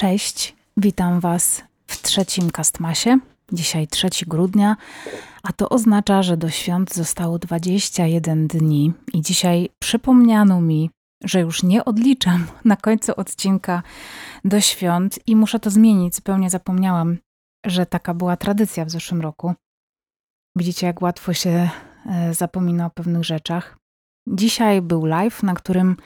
[0.00, 3.18] Cześć, witam Was w trzecim Kastmasie.
[3.52, 4.76] Dzisiaj 3 grudnia,
[5.42, 10.90] a to oznacza, że do świąt zostało 21 dni i dzisiaj przypomniano mi,
[11.24, 13.82] że już nie odliczam na końcu odcinka
[14.44, 16.14] do świąt i muszę to zmienić.
[16.14, 17.18] Zupełnie zapomniałam,
[17.66, 19.54] że taka była tradycja w zeszłym roku.
[20.56, 21.70] Widzicie, jak łatwo się
[22.06, 23.78] e, zapomina o pewnych rzeczach.
[24.28, 25.96] Dzisiaj był live, na którym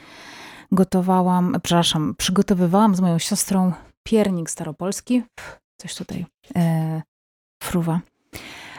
[0.74, 5.23] gotowałam, przepraszam, przygotowywałam z moją siostrą piernik staropolski.
[5.77, 7.02] Coś tutaj e,
[7.62, 8.00] fruwa.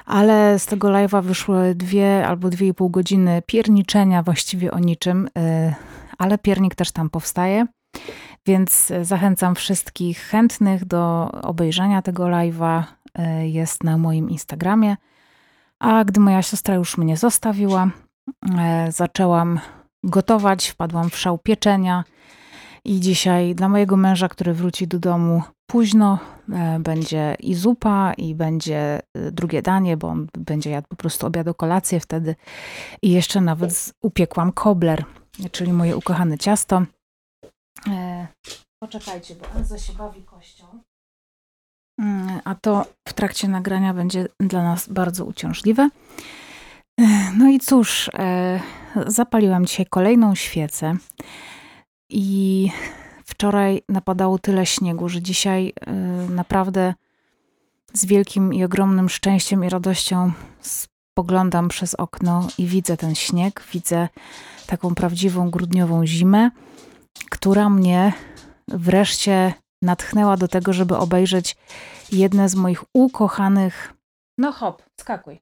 [0.06, 5.30] Ale z tego live'a wyszły dwie albo dwie i pół godziny pierniczenia właściwie o niczym,
[5.38, 5.76] e,
[6.18, 7.66] ale piernik też tam powstaje.
[8.46, 12.84] Więc zachęcam wszystkich chętnych do obejrzenia tego live'a.
[13.18, 14.98] E, jest na moim Instagramie.
[15.80, 17.90] A gdy moja siostra już mnie zostawiła,
[18.60, 19.60] e, zaczęłam
[20.06, 22.04] gotować, wpadłam w szał pieczenia.
[22.86, 26.20] I dzisiaj dla mojego męża, który wróci do domu późno,
[26.54, 29.00] e, będzie i zupa, i będzie
[29.32, 32.36] drugie danie, bo on będzie jadł po prostu obiad o kolację wtedy.
[33.02, 35.06] I jeszcze nawet upiekłam kobler,
[35.52, 36.82] czyli moje ukochane ciasto.
[37.88, 38.28] E,
[38.84, 40.66] poczekajcie, bo Enzo się bawi kością.
[42.00, 45.90] Mm, a to w trakcie nagrania będzie dla nas bardzo uciążliwe.
[47.00, 48.60] E, no i cóż, e,
[49.08, 50.96] zapaliłam dzisiaj kolejną świecę
[52.10, 52.70] i
[53.26, 55.74] wczoraj napadało tyle śniegu, że dzisiaj
[56.30, 56.94] naprawdę
[57.94, 64.10] z wielkim i ogromnym szczęściem i radością spoglądam przez okno i widzę ten śnieg, widzę
[64.68, 66.52] taką prawdziwą grudniową zimę
[67.30, 68.14] która mnie
[68.68, 71.58] wreszcie natchnęła do tego, żeby obejrzeć
[72.12, 73.94] jedne z moich ukochanych.
[74.38, 75.40] No hop, skakuj.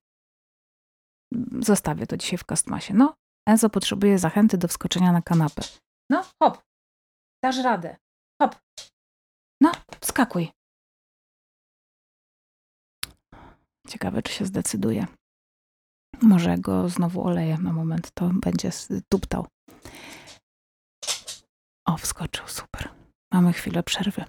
[1.59, 2.93] Zostawię to dzisiaj w kastmasie.
[2.93, 3.13] No,
[3.47, 5.61] Enzo potrzebuje zachęty do wskoczenia na kanapę.
[6.09, 6.63] No, hop.
[7.43, 7.97] Dasz radę.
[8.41, 8.55] Hop.
[9.61, 9.71] No,
[10.05, 10.51] skakuj.
[13.87, 15.07] Ciekawe, czy się zdecyduje.
[16.21, 18.69] Może go znowu oleję na moment, to będzie
[19.09, 19.47] tuptał.
[21.87, 22.89] O, wskoczył, super.
[23.33, 24.25] Mamy chwilę przerwy.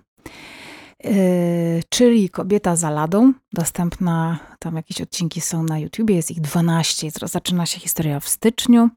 [1.05, 7.11] Yy, czyli Kobieta za ladą, dostępna, tam jakieś odcinki są na YouTubie, jest ich 12.
[7.11, 8.91] Zaczyna się historia w styczniu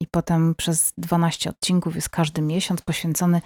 [0.00, 3.40] i potem przez 12 odcinków jest każdy miesiąc poświęcony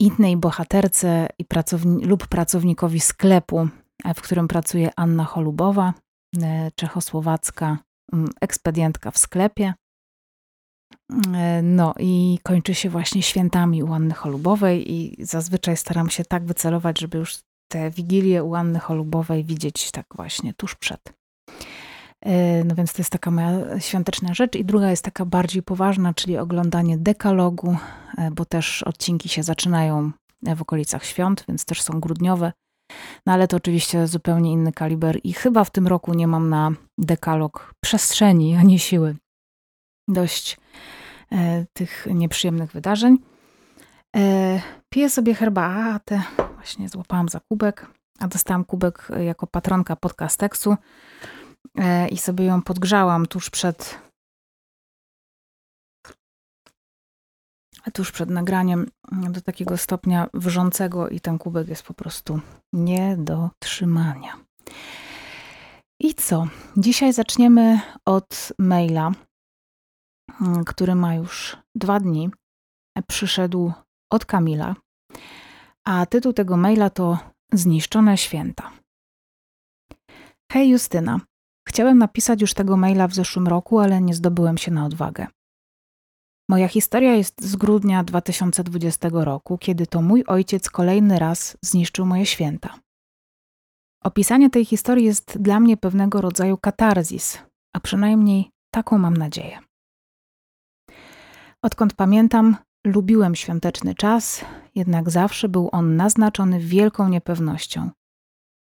[0.00, 3.68] innej bohaterce i pracowni lub pracownikowi sklepu,
[4.04, 5.94] e, w którym pracuje Anna Cholubowa,
[6.32, 6.42] yy,
[6.74, 7.78] czechosłowacka
[8.40, 9.74] ekspedientka w sklepie.
[11.34, 16.44] E, no i kończy się właśnie świętami u Anny Cholubowej i zazwyczaj staram się tak
[16.44, 17.38] wycelować, żeby już
[17.68, 21.12] te wigilie u Anny Cholubowej widzieć tak właśnie tuż przed.
[22.26, 24.56] E, no więc to jest taka moja świąteczna rzecz.
[24.56, 27.76] I druga jest taka bardziej poważna, czyli oglądanie dekalogu,
[28.18, 30.10] e, bo też odcinki się zaczynają
[30.56, 32.52] w okolicach świąt, więc też są grudniowe.
[33.26, 36.70] No ale to oczywiście zupełnie inny kaliber i chyba w tym roku nie mam na
[36.98, 39.16] dekalog przestrzeni ani siły.
[40.08, 40.56] Dość
[41.32, 43.18] E, tych nieprzyjemnych wydarzeń.
[44.16, 46.22] E, piję sobie herbatę,
[46.54, 47.86] właśnie złapałam za kubek,
[48.18, 50.76] a dostałam kubek jako patronka podcasteksu e,
[52.10, 53.98] i sobie ją podgrzałam tuż przed
[57.92, 58.90] tuż przed nagraniem
[59.30, 62.40] do takiego stopnia wrzącego i ten kubek jest po prostu
[62.72, 64.36] nie do trzymania.
[66.00, 66.46] I co?
[66.76, 69.12] Dzisiaj zaczniemy od maila,
[70.40, 72.30] Mm, który ma już dwa dni,
[73.06, 73.72] przyszedł
[74.10, 74.76] od Kamila,
[75.84, 77.18] a tytuł tego maila to
[77.52, 78.72] Zniszczone święta.
[80.52, 81.20] Hej Justyna,
[81.68, 85.26] chciałem napisać już tego maila w zeszłym roku, ale nie zdobyłem się na odwagę.
[86.48, 92.26] Moja historia jest z grudnia 2020 roku, kiedy to mój ojciec kolejny raz zniszczył moje
[92.26, 92.78] święta.
[94.04, 97.38] Opisanie tej historii jest dla mnie pewnego rodzaju katarzis,
[97.76, 99.58] a przynajmniej taką mam nadzieję.
[101.62, 107.90] Odkąd pamiętam, lubiłem świąteczny czas, jednak zawsze był on naznaczony wielką niepewnością.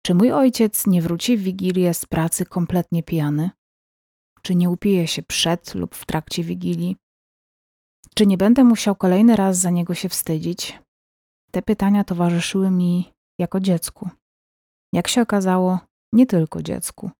[0.07, 3.51] Czy mój ojciec nie wróci w wigilię z pracy kompletnie pijany?
[4.43, 6.97] Czy nie upije się przed lub w trakcie wigilii?
[8.15, 10.79] Czy nie będę musiał kolejny raz za niego się wstydzić?
[11.51, 14.11] Te pytania towarzyszyły mi jako dziecku.
[14.93, 15.79] Jak się okazało,
[16.13, 17.11] nie tylko dziecku.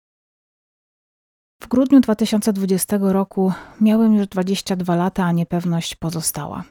[1.63, 6.65] W grudniu 2020 roku miałem już 22 lata, a niepewność pozostała.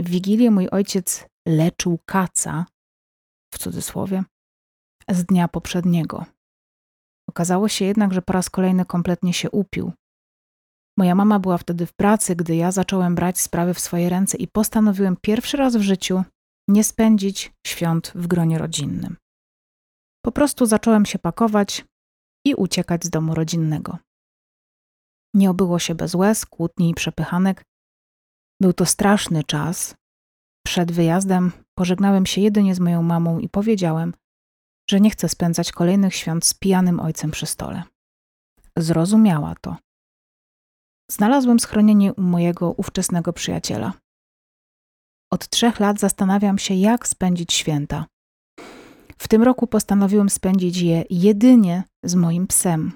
[0.00, 2.66] W Wigilię mój ojciec leczył kaca,
[3.54, 4.24] w cudzysłowie,
[5.10, 6.24] z dnia poprzedniego.
[7.28, 9.92] Okazało się jednak, że po raz kolejny kompletnie się upił.
[10.98, 14.48] Moja mama była wtedy w pracy, gdy ja zacząłem brać sprawy w swoje ręce i
[14.48, 16.24] postanowiłem pierwszy raz w życiu
[16.68, 19.16] nie spędzić świąt w gronie rodzinnym.
[20.24, 21.84] Po prostu zacząłem się pakować
[22.46, 23.98] i uciekać z domu rodzinnego.
[25.34, 27.64] Nie obyło się bez łez, kłótni i przepychanek.
[28.62, 29.94] Był to straszny czas.
[30.66, 34.14] Przed wyjazdem pożegnałem się jedynie z moją mamą i powiedziałem,
[34.90, 37.82] że nie chcę spędzać kolejnych świąt z pijanym ojcem przy stole.
[38.76, 39.76] Zrozumiała to.
[41.10, 43.92] Znalazłem schronienie u mojego ówczesnego przyjaciela.
[45.32, 48.06] Od trzech lat zastanawiam się, jak spędzić święta.
[49.18, 52.92] W tym roku postanowiłem spędzić je jedynie z moim psem.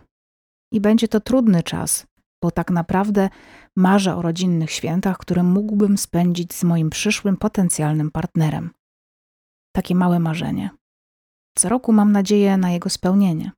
[0.72, 2.06] I będzie to trudny czas,
[2.42, 3.28] bo tak naprawdę
[3.76, 8.70] marzę o rodzinnych świętach, które mógłbym spędzić z moim przyszłym potencjalnym partnerem.
[9.76, 10.70] Takie małe marzenie.
[11.58, 13.52] Co roku mam nadzieję na jego spełnienie.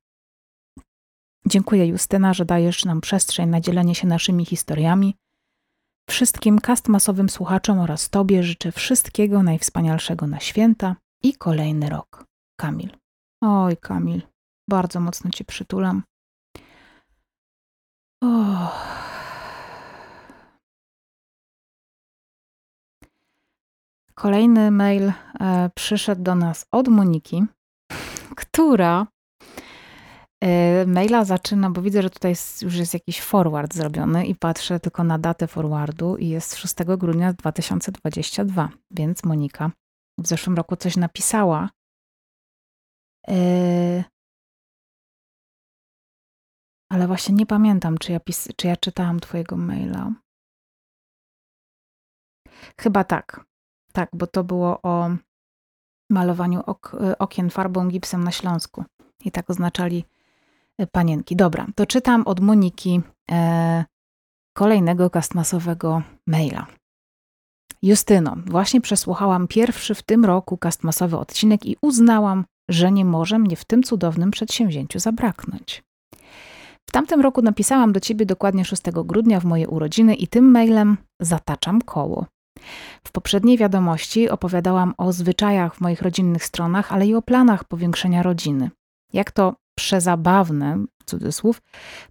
[1.47, 5.15] Dziękuję Justyna, że dajesz nam przestrzeń na dzielenie się naszymi historiami.
[6.09, 12.25] Wszystkim kastmasowym słuchaczom oraz Tobie życzę wszystkiego najwspanialszego na święta i kolejny rok.
[12.59, 12.97] Kamil.
[13.41, 14.21] Oj, Kamil,
[14.69, 16.03] bardzo mocno Cię przytulam.
[18.21, 18.95] Oh.
[24.15, 27.43] Kolejny mail e, przyszedł do nas od Moniki,
[28.35, 29.07] która
[30.43, 35.03] e, maila zaczyna, bo widzę, że tutaj już jest jakiś forward zrobiony i patrzę tylko
[35.03, 39.71] na datę forwardu i jest 6 grudnia 2022, więc Monika
[40.19, 41.69] w zeszłym roku coś napisała.
[43.27, 44.03] E,
[46.91, 50.13] ale właśnie nie pamiętam, czy ja, pis- czy ja czytałam Twojego maila.
[52.81, 53.45] Chyba tak.
[53.93, 55.09] Tak, bo to było o
[56.09, 58.83] malowaniu ok- okien farbą gipsem na Śląsku.
[59.25, 60.05] I tak oznaczali
[60.77, 61.35] e, panienki.
[61.35, 63.85] Dobra, to czytam od Moniki e,
[64.53, 66.67] kolejnego kastmasowego maila.
[67.81, 73.55] Justyno, właśnie przesłuchałam pierwszy w tym roku kastmasowy odcinek i uznałam, że nie może mnie
[73.55, 75.83] w tym cudownym przedsięwzięciu zabraknąć.
[76.89, 80.97] W tamtym roku napisałam do ciebie dokładnie 6 grudnia w moje urodziny i tym mailem
[81.19, 82.25] zataczam koło.
[83.03, 88.23] W poprzedniej wiadomości opowiadałam o zwyczajach w moich rodzinnych stronach, ale i o planach powiększenia
[88.23, 88.69] rodziny.
[89.13, 91.61] Jak to przezabawne, cudzysłów,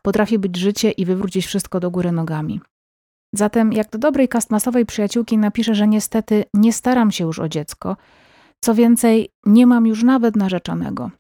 [0.03, 2.61] potrafi być życie i wywrócić wszystko do góry nogami.
[3.35, 7.97] Zatem, jak do dobrej kastmasowej przyjaciółki napiszę, że niestety nie staram się już o dziecko,
[8.61, 11.11] co więcej, nie mam już nawet narzeczonego.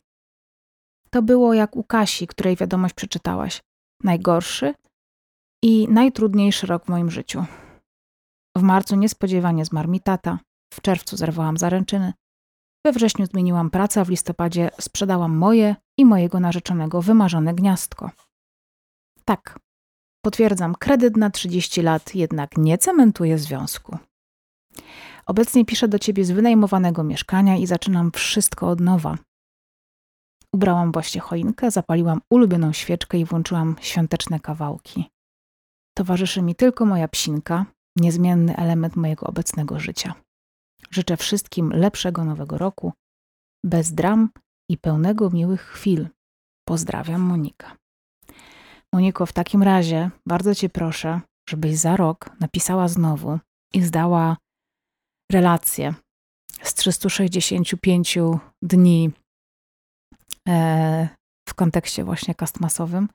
[1.10, 3.62] To było jak u Kasi, której wiadomość przeczytałaś.
[4.02, 4.75] Najgorszy
[5.62, 7.44] i najtrudniejszy rok w moim życiu.
[8.56, 10.39] W marcu niespodziewanie zmarł mi tata,
[10.75, 12.12] w czerwcu zerwałam zaręczyny,
[12.87, 18.11] we wrześniu zmieniłam pracę, a w listopadzie sprzedałam moje i mojego narzeczonego wymarzone gniazdko.
[19.25, 19.59] Tak,
[20.25, 23.99] potwierdzam, kredyt na 30 lat jednak nie cementuje związku.
[25.27, 29.19] Obecnie piszę do ciebie z wynajmowanego mieszkania i zaczynam wszystko od nowa.
[30.53, 35.11] Ubrałam właśnie choinkę, zapaliłam ulubioną świeczkę i włączyłam świąteczne kawałki.
[35.96, 40.15] Towarzyszy mi tylko moja psinka, niezmienny element mojego obecnego życia.
[40.91, 42.93] Życzę wszystkim lepszego nowego roku,
[43.65, 44.31] bez dram
[44.70, 46.08] i pełnego miłych chwil.
[46.69, 47.77] Pozdrawiam, Monika.
[48.94, 53.39] Moniko, w takim razie bardzo Cię proszę, żebyś za rok napisała znowu
[53.74, 54.36] i zdała
[55.32, 55.94] relację
[56.63, 58.19] z 365
[58.63, 59.10] dni
[60.48, 61.08] e,
[61.48, 63.08] w kontekście właśnie kastmasowym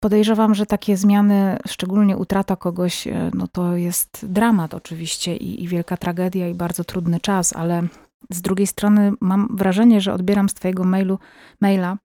[0.00, 5.68] Podejrzewam, że takie zmiany, szczególnie utrata kogoś, e, no to jest dramat oczywiście i, i,
[5.68, 7.82] wielka tragedia i bardzo trudny czas, ale
[8.30, 11.18] z drugiej strony mam wrażenie, że odbieram z Twojego mailu,
[11.60, 11.98] maila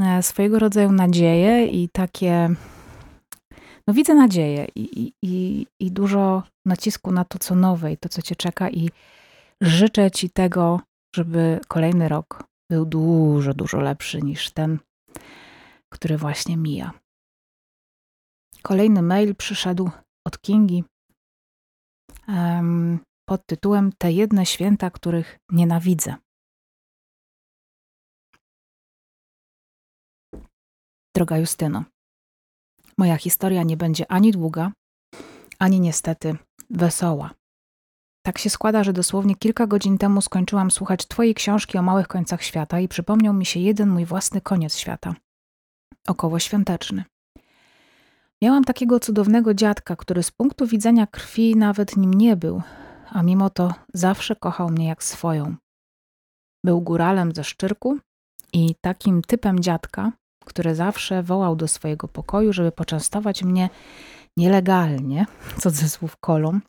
[0.00, 2.50] e, swojego rodzaju nadzieję i takie.
[3.86, 8.22] No widzę nadzieję i, i, i dużo nacisku na to, co nowe i to, co
[8.22, 8.90] Cię czeka, i
[9.60, 10.80] życzę Ci tego,
[11.16, 14.78] żeby kolejny rok był dużo, dużo lepszy niż ten,
[15.92, 17.03] który właśnie mija.
[18.66, 19.90] Kolejny mail przyszedł
[20.26, 20.84] od Kingi
[22.28, 26.14] um, pod tytułem Te jedne święta, których nienawidzę.
[31.16, 31.84] Droga Justyno,
[32.98, 34.72] moja historia nie będzie ani długa,
[35.58, 36.36] ani niestety
[36.70, 37.34] wesoła.
[38.26, 42.42] Tak się składa, że dosłownie kilka godzin temu skończyłam słuchać Twojej książki o małych końcach
[42.42, 45.14] świata i przypomniał mi się jeden mój własny koniec świata
[46.08, 47.04] około świąteczny.
[48.44, 52.62] Miałam takiego cudownego dziadka, który z punktu widzenia krwi nawet nim nie był,
[53.10, 55.54] a mimo to zawsze kochał mnie jak swoją.
[56.64, 57.98] Był góralem ze Szczyrku
[58.52, 60.12] i takim typem dziadka,
[60.44, 63.70] który zawsze wołał do swojego pokoju, żeby poczęstować mnie
[64.36, 65.26] nielegalnie,
[65.62, 66.60] cudzysłów kolą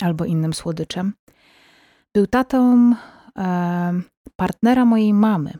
[0.00, 1.12] albo innym słodyczem.
[2.16, 2.92] Był tatą
[3.38, 4.00] e,
[4.36, 5.58] partnera mojej mamy.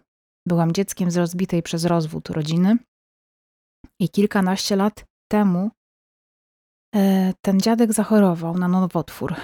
[0.48, 2.76] Byłam dzieckiem z rozbitej przez rozwód rodziny
[4.00, 5.70] i kilkanaście lat temu
[6.94, 9.34] e, ten dziadek zachorował na nowotwór.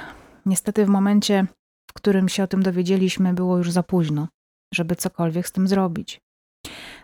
[0.47, 1.47] Niestety w momencie,
[1.91, 4.29] w którym się o tym dowiedzieliśmy, było już za późno,
[4.75, 6.21] żeby cokolwiek z tym zrobić.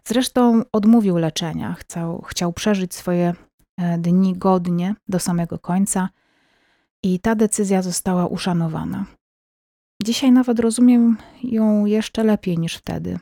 [0.04, 3.35] Zresztą odmówił leczenia, chciał, chciał przeżyć swoje
[3.78, 6.09] e, dni godnie do samego końca
[7.02, 9.06] i ta decyzja została uszanowana.
[10.02, 13.18] Dzisiaj nawet rozumiem ją jeszcze lepiej niż wtedy,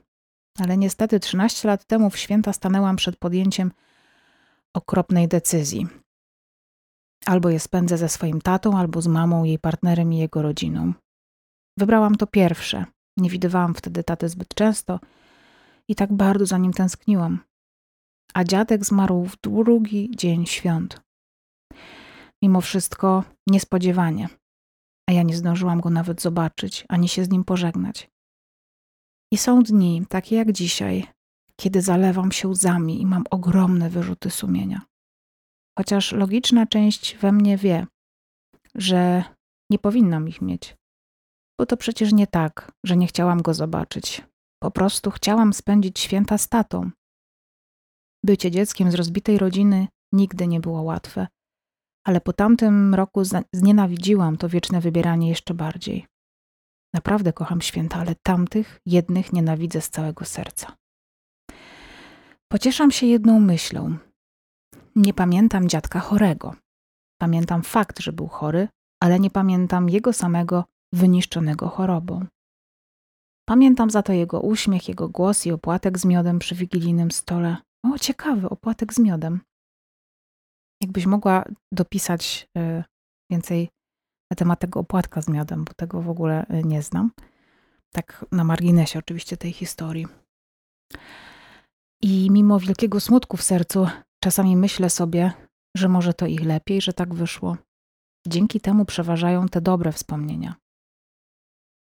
[0.59, 3.73] ale niestety 13 lat temu w święta stanęłam przed podjęciem
[4.75, 5.87] okropnej decyzji.
[7.27, 10.93] Albo je spędzę ze swoim tatą, albo z mamą, jej partnerem i jego rodziną.
[11.79, 12.85] Wybrałam to pierwsze.
[13.17, 15.01] Nie widywałam wtedy taty zbyt często
[15.89, 17.41] i tak bardzo za nim tęskniłam.
[18.35, 21.01] A dziadek zmarł w drugi dzień świąt.
[22.43, 24.29] Mimo wszystko niespodziewanie,
[25.11, 28.11] a ja nie zdążyłam go nawet zobaczyć, ani się z nim pożegnać.
[29.33, 31.07] I są dni, takie jak dzisiaj,
[31.61, 34.81] kiedy zalewam się łzami i mam ogromne wyrzuty sumienia.
[35.79, 37.87] Chociaż logiczna część we mnie wie,
[38.75, 39.25] że
[39.71, 40.77] nie powinnam ich mieć.
[41.59, 44.23] Bo to przecież nie tak, że nie chciałam go zobaczyć.
[44.63, 46.91] Po prostu chciałam spędzić święta z tatą.
[48.25, 51.27] Bycie dzieckiem z rozbitej rodziny nigdy nie było łatwe,
[52.07, 56.07] ale po tamtym roku znienawidziłam to wieczne wybieranie jeszcze bardziej.
[56.95, 60.77] Naprawdę kocham święta, ale tamtych jednych nienawidzę z całego serca.
[62.55, 63.97] Pocieszam się jedną myślą.
[64.97, 66.55] Nie pamiętam dziadka chorego.
[67.21, 68.69] Pamiętam fakt, że był chory,
[69.03, 72.27] ale nie pamiętam jego samego wyniszczonego chorobą.
[73.49, 77.57] Pamiętam za to jego uśmiech, jego głos i opłatek z miodem przy wigilijnym stole.
[77.83, 79.41] O, ciekawy, opłatek z miodem.
[80.83, 82.85] Jakbyś mogła dopisać y,
[83.31, 83.69] więcej
[84.31, 87.11] na temat tego opłatka z miodem, bo tego w ogóle y, nie znam.
[87.93, 90.07] Tak na marginesie oczywiście tej historii.
[92.07, 93.87] I mimo wielkiego smutku w sercu,
[94.23, 95.33] czasami myślę sobie,
[95.77, 97.57] że może to ich lepiej, że tak wyszło.
[98.27, 100.55] Dzięki temu przeważają te dobre wspomnienia.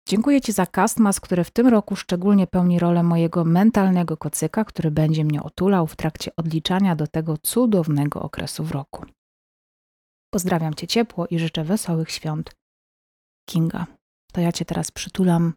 [0.07, 4.91] Dziękuję Ci za Castmas, który w tym roku szczególnie pełni rolę mojego mentalnego kocyka, który
[4.91, 9.05] będzie mnie otulał w trakcie odliczania do tego cudownego okresu w roku.
[10.33, 12.55] Pozdrawiam Cię ciepło i życzę wesołych świąt.
[13.49, 13.87] Kinga,
[14.33, 15.53] to ja Cię teraz przytulam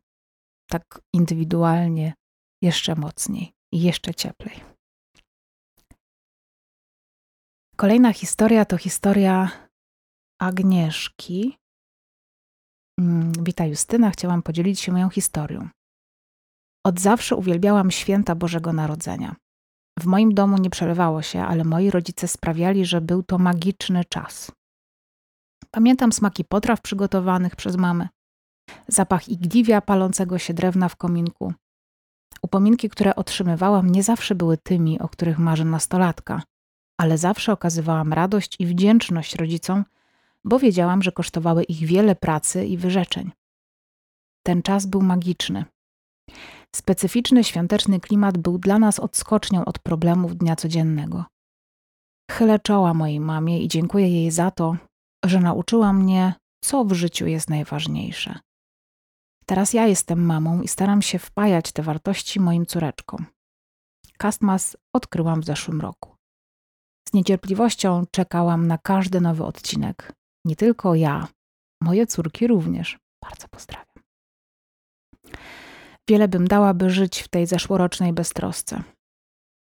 [0.68, 2.14] tak indywidualnie,
[2.62, 4.60] jeszcze mocniej jeszcze cieplej.
[7.76, 9.50] Kolejna historia to historia
[10.40, 11.58] Agnieszki,
[13.00, 15.68] Mm, witaj Justyna, chciałam podzielić się moją historią.
[16.86, 19.36] Od zawsze uwielbiałam święta Bożego Narodzenia.
[19.98, 24.52] W moim domu nie przelewało się, ale moi rodzice sprawiali, że był to magiczny czas.
[25.70, 28.08] Pamiętam smaki potraw przygotowanych przez mamę,
[28.88, 31.52] zapach igliwia palącego się drewna w kominku.
[32.42, 36.42] Upominki, które otrzymywałam, nie zawsze były tymi, o których marzy nastolatka,
[36.98, 39.84] ale zawsze okazywałam radość i wdzięczność rodzicom
[40.44, 43.30] bo wiedziałam, że kosztowały ich wiele pracy i wyrzeczeń.
[44.42, 45.64] Ten czas był magiczny.
[46.76, 51.24] Specyficzny świąteczny klimat był dla nas odskocznią od problemów dnia codziennego.
[52.30, 54.76] Chylę czoła mojej mamie i dziękuję jej za to,
[55.24, 58.38] że nauczyła mnie, co w życiu jest najważniejsze.
[59.46, 63.26] Teraz ja jestem mamą i staram się wpajać te wartości moim córeczkom.
[64.18, 66.16] Castmas odkryłam w zeszłym roku.
[67.08, 70.12] Z niecierpliwością czekałam na każdy nowy odcinek,
[70.44, 71.28] nie tylko ja,
[71.82, 72.98] moje córki również.
[73.22, 74.04] Bardzo pozdrawiam.
[76.08, 78.82] Wiele bym dała, by żyć w tej zeszłorocznej beztrosce.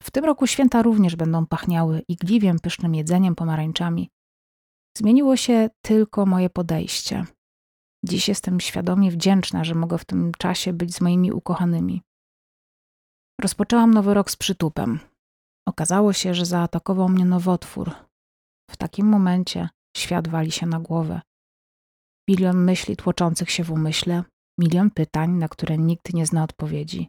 [0.02, 4.10] W tym roku święta również będą pachniały igliwiem, pysznym jedzeniem, pomarańczami.
[4.96, 7.24] Zmieniło się tylko moje podejście.
[8.04, 12.02] Dziś jestem świadomie wdzięczna, że mogę w tym czasie być z moimi ukochanymi.
[13.40, 15.00] Rozpoczęłam nowy rok z przytupem.
[15.68, 17.90] Okazało się, że zaatakował mnie nowotwór.
[18.70, 21.20] W takim momencie Świat wali się na głowę.
[22.28, 24.24] Milion myśli tłoczących się w umyśle,
[24.58, 27.08] milion pytań, na które nikt nie zna odpowiedzi.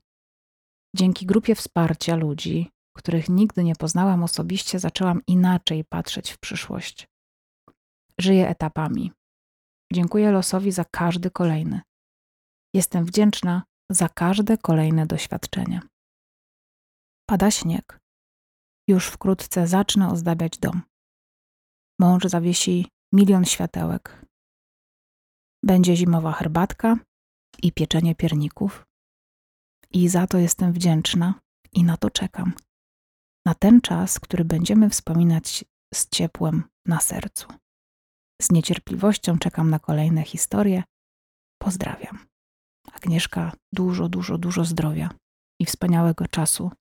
[0.95, 7.07] Dzięki grupie wsparcia ludzi, których nigdy nie poznałam osobiście, zaczęłam inaczej patrzeć w przyszłość.
[8.19, 9.11] Żyję etapami.
[9.93, 11.81] Dziękuję losowi za każdy kolejny.
[12.73, 15.81] Jestem wdzięczna za każde kolejne doświadczenie.
[17.29, 17.99] Pada śnieg.
[18.87, 20.81] Już wkrótce zacznę ozdabiać dom.
[21.99, 24.25] Mąż zawiesi milion światełek.
[25.63, 26.95] Będzie zimowa herbatka
[27.63, 28.85] i pieczenie pierników.
[29.91, 31.39] I za to jestem wdzięczna
[31.73, 32.53] i na to czekam.
[33.45, 37.60] Na ten czas, który będziemy wspominać z ciepłem na sercu.
[38.41, 40.83] Z niecierpliwością czekam na kolejne historie.
[41.61, 42.25] Pozdrawiam.
[42.93, 45.09] Agnieszka dużo, dużo, dużo zdrowia
[45.61, 46.71] i wspaniałego czasu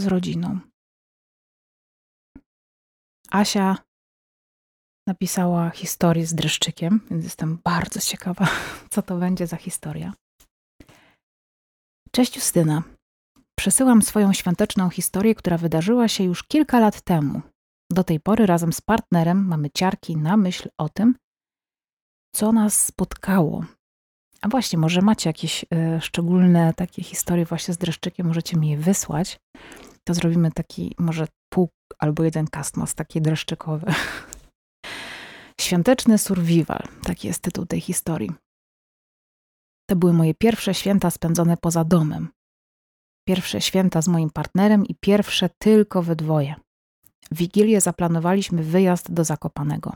[0.00, 0.60] z rodziną.
[3.30, 3.76] Asia
[5.06, 8.46] napisała historię z dreszczykiem, więc jestem bardzo ciekawa,
[8.92, 10.12] co to będzie za historia.
[12.10, 12.82] Cześć Justyna.
[13.58, 17.42] Przesyłam swoją świąteczną historię, która wydarzyła się już kilka lat temu.
[17.94, 21.14] Do tej pory razem z partnerem mamy ciarki na myśl o tym,
[22.34, 23.64] co nas spotkało.
[24.42, 25.66] A właśnie, może macie jakieś y,
[26.00, 29.40] szczególne takie historie właśnie z dreszczykiem, możecie mi je wysłać.
[30.04, 33.94] To zrobimy taki może pół albo jeden kastmas, takie dreszczykowe.
[35.60, 38.32] Świąteczny survival, taki jest tytuł tej historii.
[39.90, 42.28] To były moje pierwsze święta spędzone poza domem.
[43.28, 46.54] Pierwsze święta z moim partnerem i pierwsze tylko we dwoje.
[47.32, 49.92] W Wigilię zaplanowaliśmy wyjazd do Zakopanego.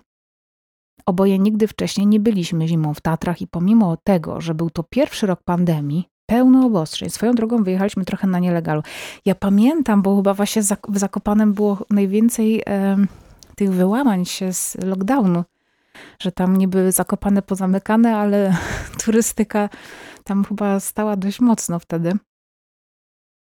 [1.07, 5.27] Oboje nigdy wcześniej nie byliśmy zimą w Tatrach i pomimo tego, że był to pierwszy
[5.27, 7.11] rok pandemii, pełno obostrzeń.
[7.11, 8.83] Swoją drogą wyjechaliśmy trochę na nielegalu.
[9.25, 12.97] Ja pamiętam, bo chyba właśnie w Zakopanem było najwięcej e,
[13.57, 15.45] tych wyłamań się z lockdownu,
[16.21, 18.57] że tam niby Zakopane pozamykane, ale
[19.05, 19.69] turystyka
[20.25, 22.13] tam chyba stała dość mocno wtedy.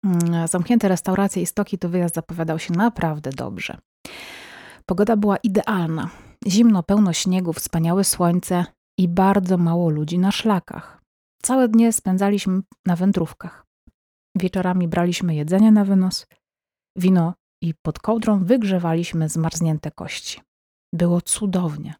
[0.06, 3.78] Mm, zamknięte restauracje i stoki to wyjazd zapowiadał się naprawdę dobrze.
[4.86, 6.10] Pogoda była idealna.
[6.48, 8.66] Zimno, pełno śniegu, wspaniałe słońce
[9.00, 11.02] i bardzo mało ludzi na szlakach.
[11.44, 13.66] Całe dnie spędzaliśmy na wędrówkach.
[14.36, 16.28] Wieczorami braliśmy jedzenie na wynos,
[16.96, 17.34] wino
[17.64, 20.42] i pod kołdrą wygrzewaliśmy zmarznięte kości.
[20.94, 21.96] Było cudownie.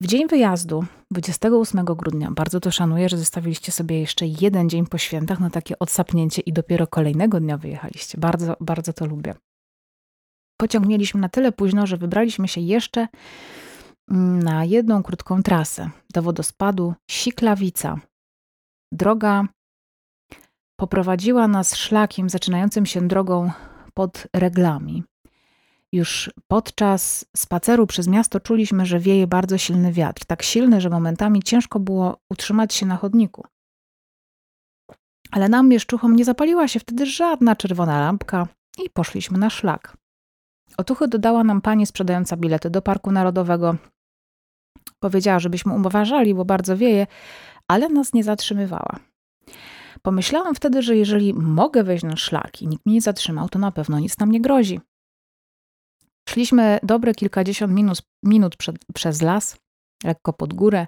[0.00, 4.98] W dzień wyjazdu, 28 grudnia, bardzo to szanuję, że zostawiliście sobie jeszcze jeden dzień po
[4.98, 8.18] świętach na takie odsapnięcie i dopiero kolejnego dnia wyjechaliście.
[8.18, 9.34] Bardzo, bardzo to lubię.
[10.60, 13.08] Pociąg mieliśmy na tyle późno, że wybraliśmy się jeszcze
[14.10, 18.00] mm, na jedną krótką trasę do wodospadu Siklawica.
[18.92, 19.48] Droga
[20.80, 23.50] poprowadziła nas szlakiem zaczynającym się drogą
[23.94, 25.02] pod reglami.
[25.94, 31.42] Już podczas spaceru przez miasto czuliśmy, że wieje bardzo silny wiatr, tak silny, że momentami
[31.42, 33.44] ciężko było utrzymać się na chodniku.
[35.30, 38.48] Ale nam, mieszczuchom, nie zapaliła się wtedy żadna czerwona lampka
[38.84, 39.96] i poszliśmy na szlak.
[40.76, 43.76] Otuchy dodała nam pani sprzedająca bilety do Parku Narodowego.
[44.98, 47.06] Powiedziała, żebyśmy uważali, bo bardzo wieje,
[47.68, 48.98] ale nas nie zatrzymywała.
[50.02, 53.72] Pomyślałam wtedy, że jeżeli mogę wejść na szlak i nikt mnie nie zatrzymał, to na
[53.72, 54.80] pewno nic nam nie grozi.
[56.28, 59.56] Szliśmy dobre kilkadziesiąt minut, minut przed, przez las,
[60.04, 60.86] lekko pod górę.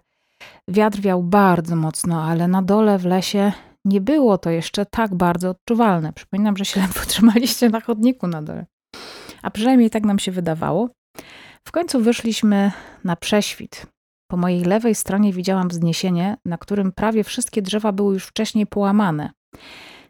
[0.69, 3.53] Wiatr wiał bardzo mocno, ale na dole w lesie
[3.85, 6.13] nie było to jeszcze tak bardzo odczuwalne.
[6.13, 8.67] Przypominam, że się ledwo trzymaliście na chodniku na dole.
[9.43, 10.91] A przynajmniej tak nam się wydawało.
[11.69, 12.73] W końcu wyszliśmy
[13.05, 13.87] na prześwit.
[14.31, 19.31] Po mojej lewej stronie widziałam wzniesienie, na którym prawie wszystkie drzewa były już wcześniej połamane.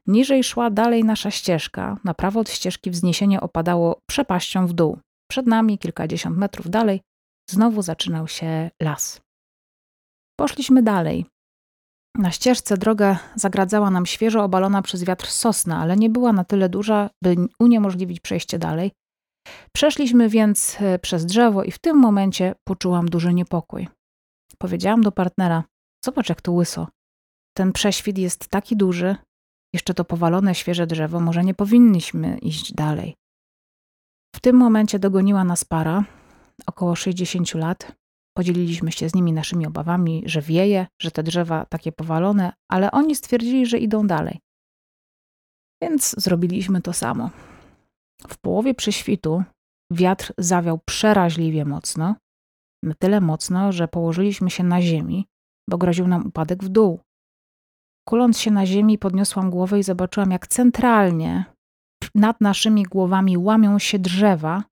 [0.07, 1.97] Niżej szła dalej nasza ścieżka.
[2.05, 4.99] Na prawo od ścieżki wzniesienie opadało przepaścią w dół.
[5.31, 7.01] Przed nami, kilkadziesiąt metrów dalej,
[7.51, 9.21] znowu zaczynał się las.
[10.41, 11.27] Poszliśmy dalej.
[12.19, 16.69] Na ścieżce drogę zagradzała nam świeżo obalona przez wiatr sosna, ale nie była na tyle
[16.69, 18.93] duża, by uniemożliwić przejście dalej.
[19.73, 23.89] Przeszliśmy więc e, przez drzewo i w tym momencie poczułam duży niepokój.
[24.59, 25.65] Powiedziałam do partnera:
[26.05, 26.89] Zobacz, jak tu łyso.
[27.57, 29.17] Ten prześwit jest taki duży,
[29.75, 33.15] jeszcze to powalone świeże drzewo, może nie powinniśmy iść dalej.
[34.37, 36.05] W tym momencie dogoniła nas para,
[36.67, 37.93] około 60 lat.
[38.37, 43.17] Podzieliliśmy się z nimi naszymi obawami, że wieje, że te drzewa takie powalone, ale oni
[43.17, 44.41] stwierdzili, że idą dalej.
[45.83, 47.31] Więc zrobiliśmy to samo.
[48.29, 49.43] W połowie prześwitu
[49.93, 52.17] wiatr zawiał przeraźliwie mocno,
[52.83, 55.27] na tyle mocno, że położyliśmy się na ziemi,
[55.71, 57.01] bo groził nam upadek w dół.
[58.09, 61.56] Kuląc się na ziemi, podniosłam głowę i zobaczyłam, jak centralnie
[62.15, 64.65] nad naszymi głowami łamią się drzewa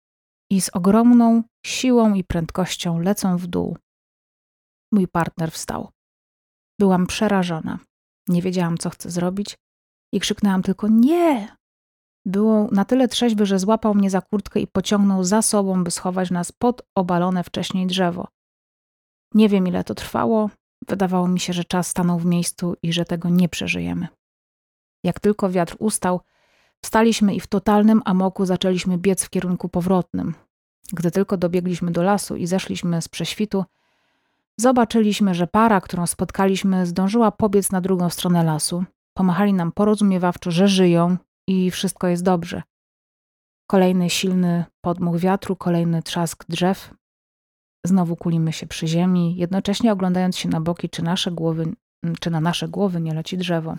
[0.51, 3.77] i z ogromną siłą i prędkością lecą w dół.
[4.91, 5.89] Mój partner wstał.
[6.79, 7.79] Byłam przerażona.
[8.27, 9.57] Nie wiedziałam, co chcę zrobić
[10.13, 11.55] i krzyknęłam tylko nie.
[12.25, 16.31] Było na tyle trzeźwy, że złapał mnie za kurtkę i pociągnął za sobą, by schować
[16.31, 18.27] nas pod obalone wcześniej drzewo.
[19.33, 20.49] Nie wiem, ile to trwało.
[20.87, 24.07] Wydawało mi się, że czas stanął w miejscu i że tego nie przeżyjemy.
[25.03, 26.21] Jak tylko wiatr ustał,
[26.83, 30.33] Wstaliśmy i w totalnym amoku zaczęliśmy biec w kierunku powrotnym.
[30.93, 33.65] Gdy tylko dobiegliśmy do lasu i zeszliśmy z prześwitu,
[34.57, 38.83] zobaczyliśmy, że para, którą spotkaliśmy, zdążyła pobiec na drugą stronę lasu.
[39.13, 41.17] Pomachali nam porozumiewawczo, że żyją
[41.47, 42.61] i wszystko jest dobrze.
[43.67, 46.93] Kolejny silny podmuch wiatru, kolejny trzask drzew.
[47.85, 51.73] Znowu kulimy się przy ziemi, jednocześnie oglądając się na boki, czy nasze głowy
[52.19, 53.75] czy na nasze głowy nie leci drzewo.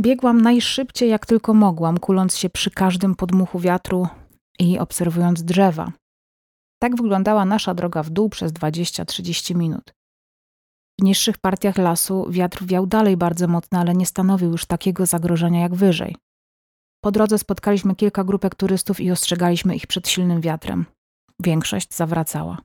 [0.00, 4.08] Biegłam najszybciej jak tylko mogłam, kuląc się przy każdym podmuchu wiatru
[4.58, 5.92] i obserwując drzewa.
[6.82, 9.94] Tak wyglądała nasza droga w dół przez 20-30 minut.
[11.00, 15.60] W niższych partiach lasu wiatr wiał dalej bardzo mocno, ale nie stanowił już takiego zagrożenia
[15.60, 16.16] jak wyżej.
[17.04, 20.86] Po drodze spotkaliśmy kilka grupek turystów i ostrzegaliśmy ich przed silnym wiatrem.
[21.40, 22.58] Większość zawracała.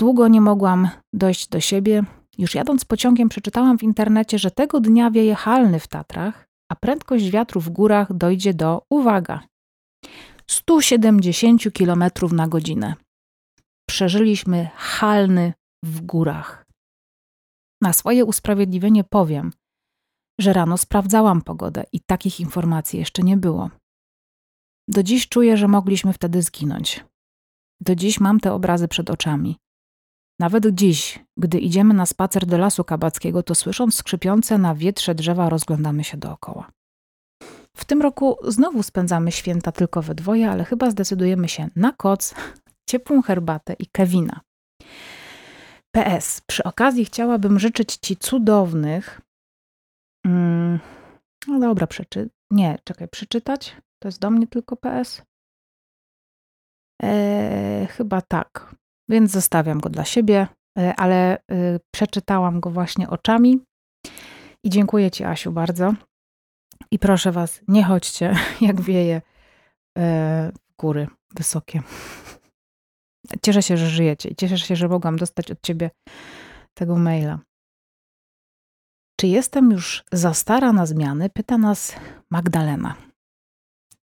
[0.00, 2.04] Długo nie mogłam dojść do siebie.
[2.38, 7.30] Już jadąc pociągiem przeczytałam w internecie, że tego dnia wieje halny w Tatrach, a prędkość
[7.30, 9.40] wiatru w górach dojdzie do, uwaga,
[10.46, 12.94] 170 km na godzinę.
[13.88, 15.52] Przeżyliśmy halny
[15.84, 16.66] w górach.
[17.82, 19.52] Na swoje usprawiedliwienie powiem,
[20.40, 23.70] że rano sprawdzałam pogodę i takich informacji jeszcze nie było.
[24.88, 27.04] Do dziś czuję, że mogliśmy wtedy zginąć.
[27.80, 29.56] Do dziś mam te obrazy przed oczami.
[30.40, 35.48] Nawet dziś, gdy idziemy na spacer do lasu kabackiego, to słysząc skrzypiące na wietrze drzewa,
[35.48, 36.70] rozglądamy się dookoła.
[37.76, 42.34] W tym roku znowu spędzamy święta tylko we dwoje, ale chyba zdecydujemy się na koc,
[42.90, 44.40] ciepłą herbatę i Kevina.
[45.94, 46.40] PS.
[46.46, 49.20] Przy okazji chciałabym życzyć Ci cudownych.
[50.26, 50.78] Mm,
[51.48, 52.30] no dobra, przeczy.
[52.50, 53.76] Nie, czekaj, przeczytać?
[54.02, 55.22] To jest do mnie tylko PS?
[57.02, 58.74] Eee, chyba tak.
[59.08, 60.46] Więc zostawiam go dla siebie,
[60.78, 61.40] e, ale e,
[61.94, 63.60] przeczytałam go właśnie oczami.
[64.64, 65.94] I dziękuję Ci, Asiu, bardzo.
[66.90, 69.22] I proszę Was, nie chodźcie, jak wieje
[69.98, 71.82] e, góry wysokie.
[73.44, 75.90] Cieszę się, że żyjecie i cieszę się, że mogłam dostać od Ciebie
[76.74, 77.38] tego maila.
[79.20, 81.30] Czy jestem już za stara na zmiany?
[81.30, 81.96] Pyta nas
[82.30, 82.94] Magdalena.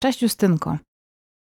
[0.03, 0.79] Cześć Justynko.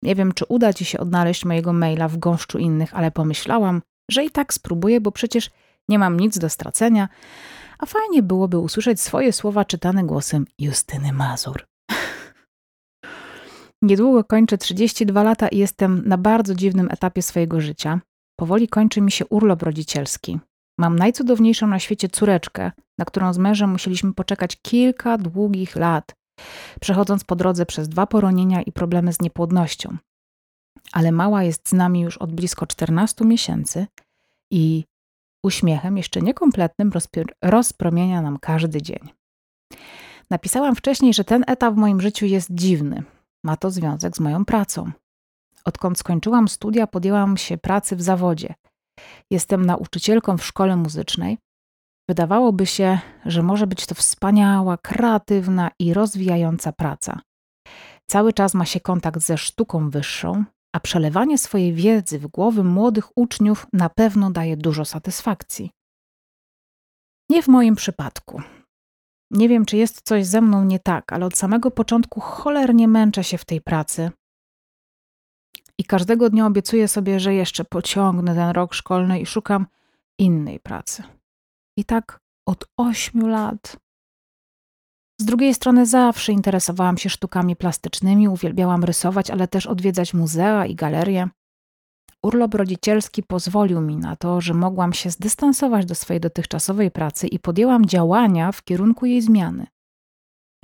[0.02, 4.24] Nie wiem, czy uda Ci się odnaleźć mojego maila w gąszczu innych, ale pomyślałam, że
[4.24, 5.50] i tak spróbuję, bo przecież
[5.88, 7.08] nie mam nic do stracenia,
[7.78, 11.66] a fajnie byłoby usłyszeć swoje słowa czytane głosem Justyny Mazur.
[13.82, 18.00] Niedługo kończę 32 lata i jestem na bardzo dziwnym etapie swojego życia.
[18.38, 20.38] Powoli kończy mi się urlop rodzicielski.
[20.78, 26.14] Mam najcudowniejszą na świecie córeczkę, na którą z mężem musieliśmy poczekać kilka długich lat,
[26.80, 29.96] przechodząc po drodze przez dwa poronienia i problemy z niepłodnością.
[30.92, 33.86] Ale mała jest z nami już od blisko 14 miesięcy
[34.52, 34.84] i
[35.44, 36.92] uśmiechem jeszcze niekompletnym
[37.42, 39.08] rozpromienia nam każdy dzień.
[40.30, 43.02] Napisałam wcześniej, że ten etap w moim życiu jest dziwny.
[43.44, 44.90] Ma to związek z moją pracą.
[45.64, 48.54] Odkąd skończyłam studia, podjęłam się pracy w zawodzie.
[49.30, 51.38] Jestem nauczycielką w szkole muzycznej.
[52.08, 57.20] Wydawałoby się, że może być to wspaniała, kreatywna i rozwijająca praca.
[58.06, 63.18] Cały czas ma się kontakt ze sztuką wyższą, a przelewanie swojej wiedzy w głowy młodych
[63.18, 65.70] uczniów na pewno daje dużo satysfakcji.
[67.30, 68.42] Nie w moim przypadku.
[69.30, 73.24] Nie wiem, czy jest coś ze mną nie tak, ale od samego początku cholernie męczę
[73.24, 74.10] się w tej pracy.
[75.78, 79.66] I każdego dnia obiecuję sobie, że jeszcze pociągnę ten rok szkolny i szukam
[80.18, 81.17] innej pracy.
[81.78, 83.76] I tak od ośmiu lat.
[85.20, 90.74] Z drugiej strony zawsze interesowałam się sztukami plastycznymi, uwielbiałam rysować, ale też odwiedzać muzea i
[90.74, 91.28] galerie.
[92.22, 97.38] Urlop rodzicielski pozwolił mi na to, że mogłam się zdystansować do swojej dotychczasowej pracy i
[97.38, 99.66] podjęłam działania w kierunku jej zmiany.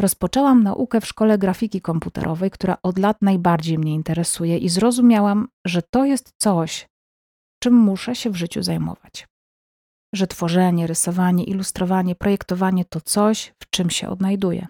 [0.01, 5.83] Rozpoczęłam naukę w szkole grafiki komputerowej, która od lat najbardziej mnie interesuje, i zrozumiałam, że
[5.83, 6.89] to jest coś,
[7.63, 9.34] czym muszę się w życiu zajmować.
[10.15, 14.67] Że tworzenie, rysowanie, ilustrowanie, projektowanie to coś, w czym się odnajduję.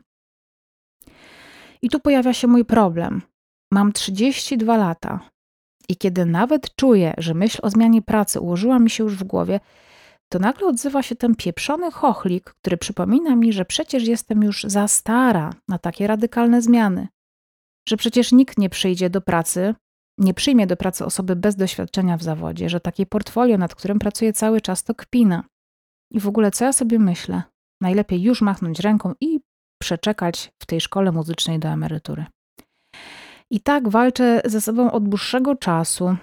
[1.82, 3.22] I tu pojawia się mój problem.
[3.72, 5.20] Mam 32 lata,
[5.88, 9.60] i kiedy nawet czuję, że myśl o zmianie pracy ułożyła mi się już w głowie,
[10.28, 14.88] to nagle odzywa się ten pieprzony chochlik, który przypomina mi, że przecież jestem już za
[14.88, 17.08] stara na takie radykalne zmiany.
[17.88, 19.74] Że przecież nikt nie przyjdzie do pracy,
[20.18, 24.32] nie przyjmie do pracy osoby bez doświadczenia w zawodzie, że takie portfolio, nad którym pracuję
[24.32, 25.44] cały czas, to kpina.
[26.10, 27.42] I w ogóle co ja sobie myślę?
[27.80, 29.40] Najlepiej już machnąć ręką i
[29.82, 32.24] przeczekać w tej szkole muzycznej do emerytury.
[33.50, 36.16] I tak walczę ze sobą od dłuższego czasu.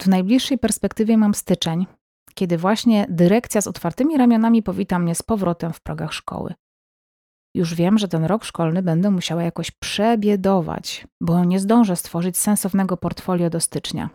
[0.00, 1.86] W najbliższej perspektywie mam styczeń,
[2.34, 6.54] kiedy właśnie dyrekcja z otwartymi ramionami powita mnie z powrotem w progach szkoły.
[7.58, 12.96] Już wiem, że ten rok szkolny będę musiała jakoś przebiedować, bo nie zdążę stworzyć sensownego
[12.96, 14.10] portfolio do stycznia.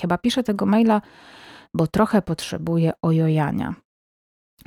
[0.00, 1.02] Chyba piszę tego maila,
[1.74, 3.74] bo trochę potrzebuję ojojania.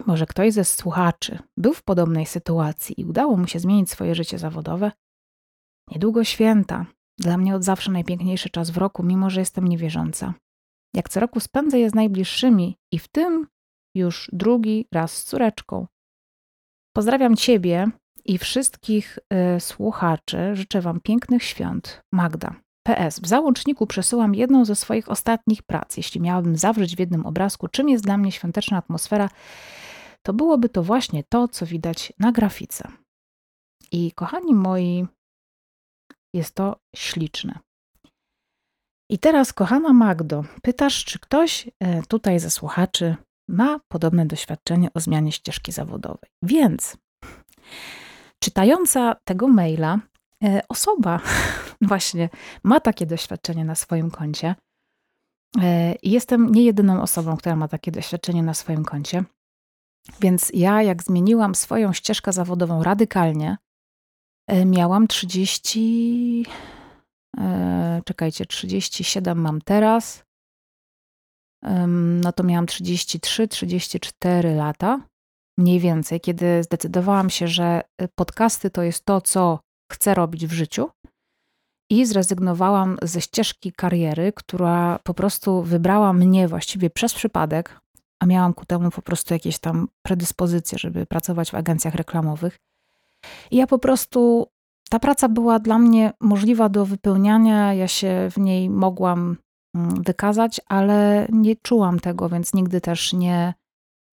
[0.06, 4.38] Może ktoś ze słuchaczy był w podobnej sytuacji i udało mu się zmienić swoje życie
[4.38, 4.92] zawodowe?
[5.92, 6.86] Niedługo święta,
[7.20, 10.34] dla mnie od zawsze najpiękniejszy czas w roku, mimo że jestem niewierząca.
[10.96, 13.48] Jak co roku spędzę je z najbliższymi i w tym
[13.96, 15.88] już drugi raz z córeczką.
[16.96, 17.92] Pozdrawiam Ciebie
[18.26, 19.20] i wszystkich
[19.56, 20.56] y, słuchaczy.
[20.56, 22.02] Życzę Wam pięknych świąt.
[22.14, 22.56] Magda.
[22.84, 23.20] PS.
[23.20, 25.98] W załączniku przesyłam jedną ze swoich ostatnich prac.
[25.98, 29.30] Jeśli miałabym zawrzeć w jednym obrazku, czym jest dla mnie świąteczna atmosfera,
[30.26, 32.92] to byłoby to właśnie to, co widać na grafice.
[33.92, 35.08] I kochani moi,
[36.34, 37.60] jest to śliczne.
[39.10, 43.16] I teraz, kochana Magdo, pytasz, czy ktoś e, tutaj ze słuchaczy
[43.50, 46.30] ma podobne doświadczenie o zmianie ścieżki zawodowej.
[46.44, 46.98] Więc
[48.44, 50.00] czytająca tego maila
[50.44, 51.20] e, osoba
[51.82, 52.30] właśnie
[52.64, 54.56] ma takie doświadczenie na swoim koncie.
[55.62, 59.24] E, jestem nie jedyną osobą, która ma takie doświadczenie na swoim koncie.
[60.22, 63.58] Więc ja, jak zmieniłam swoją ścieżkę zawodową radykalnie,
[64.66, 66.46] miałam 30
[67.38, 70.24] E, czekajcie, 37 mam teraz.
[72.22, 75.00] No to miałam 33, 34 lata,
[75.62, 79.60] mniej więcej, kiedy zdecydowałam się, że y, podcasty to jest to, co
[79.92, 80.90] chcę robić w życiu.
[81.92, 87.80] I zrezygnowałam ze ścieżki kariery, która po prostu wybrała mnie właściwie przez przypadek,
[88.22, 92.58] a miałam ku temu po prostu jakieś tam predyspozycje, żeby pracować w agencjach reklamowych.
[93.52, 94.48] I ja po prostu
[94.90, 99.38] ta praca była dla mnie możliwa do wypełniania, ja się w niej mogłam
[99.76, 103.54] mm, wykazać, ale nie czułam tego, więc nigdy też nie,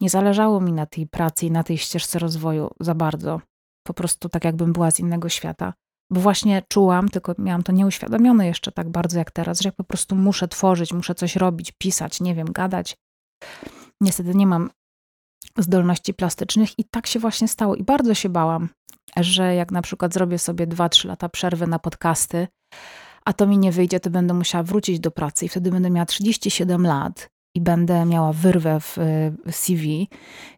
[0.00, 3.40] nie zależało mi na tej pracy i na tej ścieżce rozwoju za bardzo.
[3.86, 5.74] Po prostu tak, jakbym była z innego świata.
[6.12, 9.84] Bo właśnie czułam, tylko miałam to nieuświadomione jeszcze tak bardzo jak teraz, że ja po
[9.84, 12.96] prostu muszę tworzyć, muszę coś robić, pisać, nie wiem, gadać.
[14.00, 14.70] Niestety nie mam
[15.58, 17.76] zdolności plastycznych i tak się właśnie stało.
[17.76, 18.68] I bardzo się bałam,
[19.16, 22.48] że jak na przykład zrobię sobie 2-3 lata przerwy na podcasty,
[23.24, 26.06] a to mi nie wyjdzie, to będę musiała wrócić do pracy i wtedy będę miała
[26.06, 28.96] 37 lat i będę miała wyrwę w
[29.50, 30.08] CV,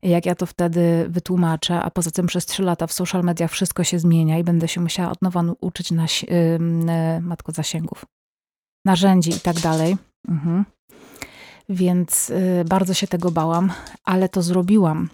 [0.03, 3.85] jak ja to wtedy wytłumaczę, a poza tym przez 3 lata w social mediach wszystko
[3.85, 8.05] się zmienia i będę się musiała od nowa uczyć na yy, matko zasięgów,
[8.85, 9.97] narzędzi i tak dalej.
[10.29, 10.65] Mhm.
[11.69, 12.33] Więc
[12.67, 13.73] bardzo się tego bałam,
[14.05, 15.09] ale to zrobiłam.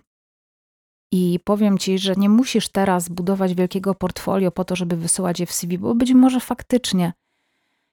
[1.13, 5.47] I powiem ci, że nie musisz teraz budować wielkiego portfolio po to, żeby wysyłać je
[5.47, 7.13] w CV, bo być może faktycznie,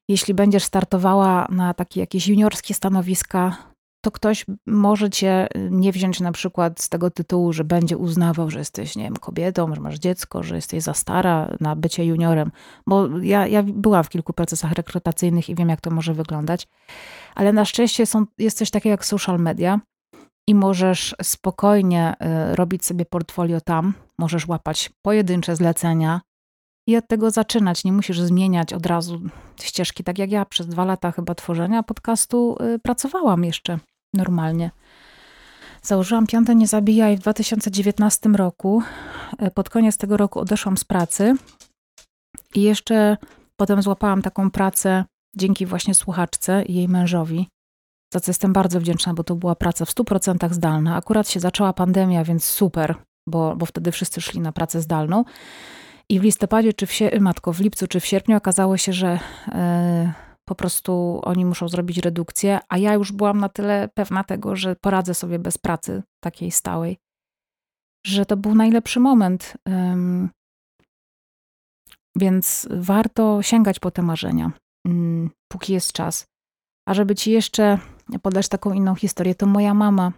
[0.08, 3.73] jeśli będziesz startowała na takie jakieś juniorskie stanowiska,
[4.04, 8.60] to ktoś może cię nie wziąć na przykład z tego tytułu, że będzie uznawał, że
[8.60, 12.52] jesteś, nie wiem, kobietą, że masz dziecko, że jesteś za stara na bycie juniorem.
[12.88, 16.68] Bo ja, ja byłam w kilku procesach rekrutacyjnych i wiem, jak to może wyglądać.
[17.36, 19.80] Ale na szczęście są, jest coś takiego jak social media,
[20.48, 22.14] i możesz spokojnie
[22.52, 26.22] y, robić sobie portfolio tam, możesz łapać pojedyncze zlecenia
[26.88, 27.84] i od tego zaczynać.
[27.84, 29.22] Nie musisz zmieniać od razu
[29.62, 33.80] ścieżki, tak jak ja przez dwa lata chyba tworzenia podcastu y, pracowałam jeszcze
[34.14, 34.72] normalnie.
[35.82, 38.84] Założyłam Piąte Nie Zabijaj w 2019 roku.
[39.48, 41.36] Y, pod koniec tego roku odeszłam z pracy
[42.56, 43.18] i jeszcze
[43.56, 47.48] potem złapałam taką pracę dzięki właśnie słuchaczce i jej mężowi
[48.14, 50.96] za co jestem bardzo wdzięczna, bo to była praca w 100% zdalna.
[50.96, 52.96] Akurat się zaczęła pandemia, więc super,
[53.28, 55.26] bo, bo wtedy wszyscy szli na pracę zdalną.
[56.10, 59.54] I w listopadzie, czy w matko, w lipcu, czy w sierpniu okazało się, że yy,
[60.46, 64.76] po prostu oni muszą zrobić redukcję, a ja już byłam na tyle pewna tego, że
[64.76, 66.98] poradzę sobie bez pracy takiej stałej,
[68.06, 69.54] że to był najlepszy moment.
[72.16, 74.52] Więc warto sięgać po te marzenia,
[74.86, 76.26] yy, póki jest czas.
[76.88, 77.78] A żeby ci jeszcze
[78.22, 80.12] podać taką inną historię, to moja mama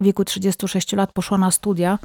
[0.00, 1.98] w wieku 36 lat poszła na studia,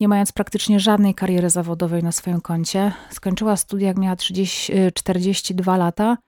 [0.00, 2.92] nie mając praktycznie żadnej kariery zawodowej na swoim koncie.
[3.10, 6.18] Skończyła studia, jak miała 30, 42 lata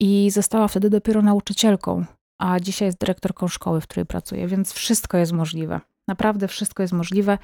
[0.00, 2.04] i została wtedy dopiero nauczycielką,
[2.40, 5.80] a dzisiaj jest dyrektorką szkoły, w której pracuje, więc wszystko jest możliwe.
[6.08, 7.38] Naprawdę wszystko jest możliwe,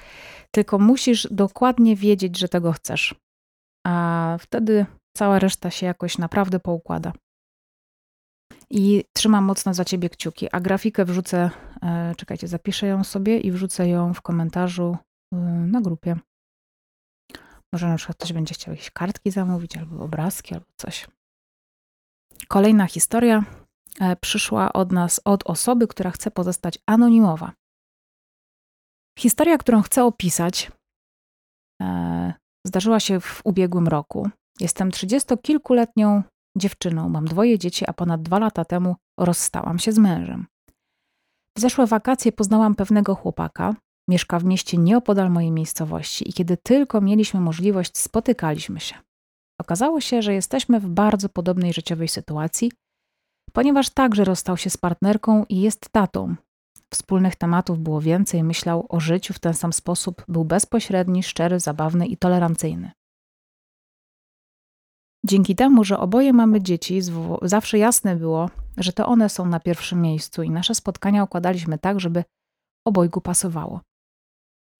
[0.50, 3.14] tylko musisz dokładnie wiedzieć, że tego chcesz.
[3.86, 7.12] A wtedy cała reszta się jakoś naprawdę poukłada
[8.70, 10.48] i trzymam mocno za ciebie kciuki.
[10.52, 11.50] A grafikę wrzucę,
[11.82, 15.07] e, czekajcie, zapiszę ją sobie i wrzucę ją w komentarzu e,
[15.66, 16.16] na grupie.
[17.72, 21.06] Może na przykład ktoś będzie chciał jakieś kartki zamówić, albo obrazki, albo coś.
[22.48, 23.44] Kolejna historia
[24.00, 27.52] e, przyszła od nas, od osoby, która chce pozostać anonimowa.
[29.18, 30.70] Historia, którą chcę opisać,
[32.66, 34.30] zdarzyła się w ubiegłym roku.
[34.60, 36.22] Jestem trzydziestokilkuletnią
[36.56, 40.46] dziewczyną, mam dwoje dzieci, a ponad dwa lata temu rozstałam się z mężem.
[41.56, 43.74] W zeszłe wakacje poznałam pewnego chłopaka,
[44.08, 48.94] mieszka w mieście nieopodal mojej miejscowości i kiedy tylko mieliśmy możliwość, spotykaliśmy się.
[49.60, 52.72] Okazało się, że jesteśmy w bardzo podobnej życiowej sytuacji,
[53.52, 56.34] ponieważ także rozstał się z partnerką i jest tatą.
[56.92, 62.06] Wspólnych tematów było więcej, myślał o życiu w ten sam sposób, był bezpośredni, szczery, zabawny
[62.06, 62.90] i tolerancyjny.
[65.26, 67.00] Dzięki temu, że oboje mamy dzieci,
[67.42, 72.00] zawsze jasne było, że to one są na pierwszym miejscu i nasze spotkania układaliśmy tak,
[72.00, 72.24] żeby
[72.86, 73.80] obojgu pasowało.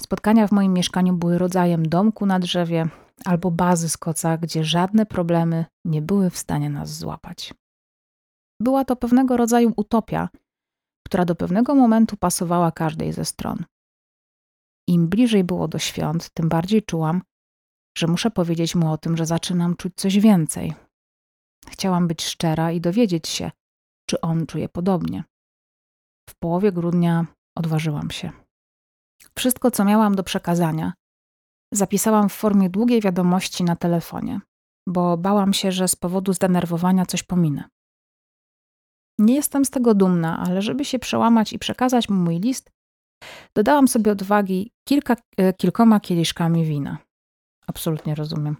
[0.03, 2.89] Spotkania w moim mieszkaniu były rodzajem domku na drzewie
[3.25, 7.55] albo bazy z koca, gdzie żadne problemy nie były w stanie nas złapać.
[8.63, 10.29] Była to pewnego rodzaju utopia,
[11.07, 13.65] która do pewnego momentu pasowała każdej ze stron.
[14.89, 17.23] Im bliżej było do świąt, tym bardziej czułam,
[17.99, 20.75] że muszę powiedzieć mu o tym, że zaczynam czuć coś więcej.
[21.69, 23.51] Chciałam być szczera i dowiedzieć się,
[24.09, 25.25] czy on czuje podobnie.
[26.31, 28.48] W połowie grudnia odważyłam się.
[29.39, 30.93] Wszystko, co miałam do przekazania,
[31.73, 34.41] zapisałam w formie długiej wiadomości na telefonie,
[34.89, 37.65] bo bałam się, że z powodu zdenerwowania coś pominę.
[39.19, 42.71] Nie jestem z tego dumna, ale żeby się przełamać i przekazać mu mój list,
[43.57, 46.99] dodałam sobie odwagi kilka, e, kilkoma kieliszkami wina.
[47.67, 48.57] Absolutnie rozumiem.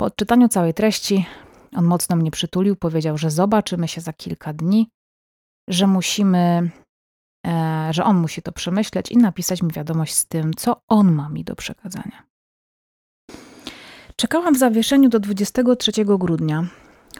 [0.00, 1.26] Po odczytaniu całej treści
[1.76, 4.88] on mocno mnie przytulił, powiedział, że zobaczymy się za kilka dni,
[5.68, 6.70] że musimy,
[7.92, 11.44] że on musi to przemyśleć i napisać mi wiadomość z tym, co on ma mi
[11.44, 12.22] do przekazania.
[14.16, 16.66] Czekałam w zawieszeniu do 23 grudnia.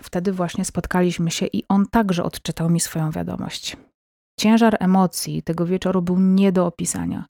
[0.02, 3.76] Wtedy właśnie spotkaliśmy się i on także odczytał mi swoją wiadomość.
[4.40, 7.24] Ciężar emocji tego wieczoru był nie do opisania.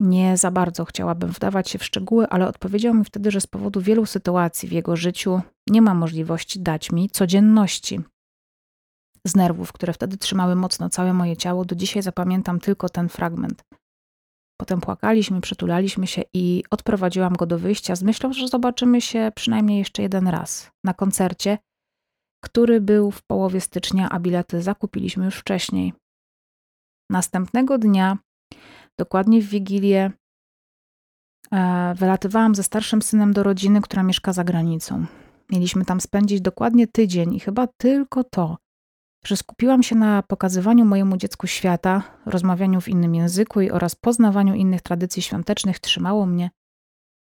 [0.00, 3.80] Nie za bardzo chciałabym wdawać się w szczegóły, ale odpowiedział mi wtedy, że z powodu
[3.80, 8.00] wielu sytuacji w jego życiu nie ma możliwości dać mi codzienności.
[9.26, 13.64] Z nerwów, które wtedy trzymały mocno całe moje ciało, do dzisiaj zapamiętam tylko ten fragment.
[14.60, 19.78] Potem płakaliśmy, przytulaliśmy się i odprowadziłam go do wyjścia z myślą, że zobaczymy się przynajmniej
[19.78, 21.58] jeszcze jeden raz na koncercie,
[22.44, 25.92] który był w połowie stycznia, a bilety zakupiliśmy już wcześniej.
[27.10, 28.18] Następnego dnia
[28.98, 30.10] Dokładnie w Wigilię
[31.52, 35.06] e, wylatywałam ze starszym synem do rodziny, która mieszka za granicą.
[35.50, 38.56] Mieliśmy tam spędzić dokładnie tydzień i chyba tylko to,
[39.26, 44.54] że skupiłam się na pokazywaniu mojemu dziecku świata, rozmawianiu w innym języku i oraz poznawaniu
[44.54, 46.50] innych tradycji świątecznych, trzymało mnie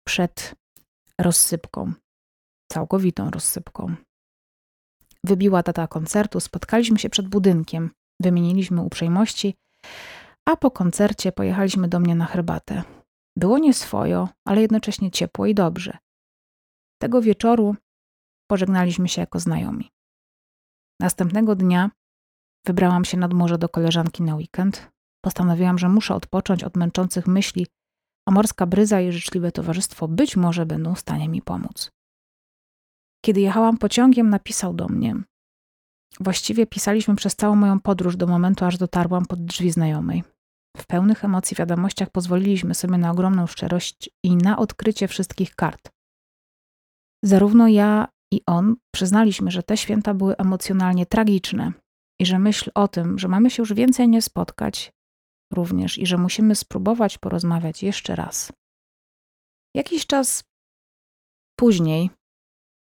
[0.07, 0.55] przed
[1.19, 1.93] rozsypką,
[2.71, 3.95] całkowitą rozsypką.
[5.23, 7.89] Wybiła data koncertu, spotkaliśmy się przed budynkiem,
[8.21, 9.55] wymieniliśmy uprzejmości,
[10.45, 12.83] a po koncercie pojechaliśmy do mnie na herbatę.
[13.37, 15.97] Było nieswojo, ale jednocześnie ciepło i dobrze.
[17.01, 17.75] Tego wieczoru
[18.47, 19.91] pożegnaliśmy się jako znajomi.
[21.01, 21.91] Następnego dnia
[22.65, 24.91] wybrałam się nad morze do koleżanki na weekend.
[25.25, 27.67] Postanowiłam, że muszę odpocząć od męczących myśli,
[28.27, 31.91] a morska bryza i życzliwe towarzystwo być może będą w stanie mi pomóc.
[33.25, 35.15] Kiedy jechałam pociągiem, napisał do mnie:
[36.19, 40.23] Właściwie pisaliśmy przez całą moją podróż do momentu, aż dotarłam pod drzwi znajomej.
[40.77, 45.91] W pełnych emocji wiadomościach pozwoliliśmy sobie na ogromną szczerość i na odkrycie wszystkich kart.
[47.23, 51.73] Zarówno ja i on przyznaliśmy, że te święta były emocjonalnie tragiczne
[52.19, 54.91] i że myśl o tym, że mamy się już więcej nie spotkać,
[55.53, 58.53] również i że musimy spróbować porozmawiać jeszcze raz.
[59.75, 60.43] Jakiś czas
[61.55, 62.09] później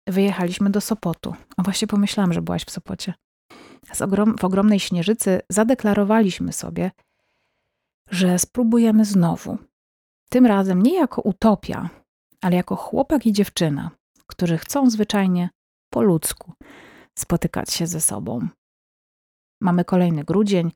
[0.08, 1.36] wyjechaliśmy do Sopotu.
[1.58, 3.14] A właśnie pomyślałam, że byłaś w Sopocie.
[4.02, 6.92] Ogrom, w ogromnej śnieżycy zadeklarowaliśmy sobie,
[8.10, 9.58] że spróbujemy znowu.
[10.30, 11.90] Tym razem nie jako utopia,
[12.42, 13.92] ale jako chłopak i dziewczyna,
[14.28, 15.50] którzy chcą zwyczajnie
[15.90, 16.54] po ludzku
[17.20, 18.48] spotykać się ze sobą.
[19.62, 20.72] Mamy kolejny grudzień.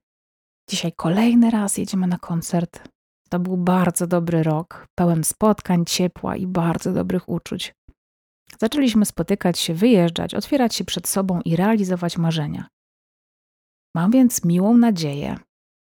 [0.70, 2.90] Dzisiaj kolejny raz jedziemy na koncert.
[3.30, 7.76] To był bardzo dobry rok, pełen spotkań, ciepła i bardzo dobrych uczuć.
[8.60, 12.68] Zaczęliśmy spotykać się, wyjeżdżać, otwierać się przed sobą i realizować marzenia.
[13.96, 15.40] Mam więc miłą nadzieję,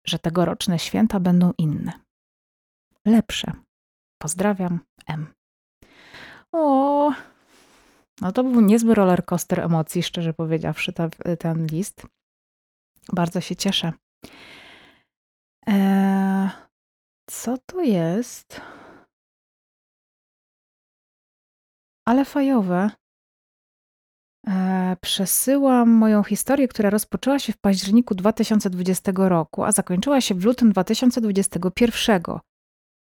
[0.07, 1.91] że tegoroczne święta będą inne.
[3.05, 3.51] Lepsze.
[4.21, 5.27] Pozdrawiam, M.
[6.51, 7.11] O,
[8.21, 11.09] no to był niezły rollercoaster emocji, szczerze powiedziawszy, ta,
[11.39, 12.07] ten list.
[13.13, 13.93] Bardzo się cieszę.
[15.67, 16.49] Eee,
[17.29, 18.61] co to jest?
[22.09, 22.91] ale fajowe.
[24.47, 30.45] E, przesyłam moją historię, która rozpoczęła się w październiku 2020 roku, a zakończyła się w
[30.45, 32.21] lutym 2021.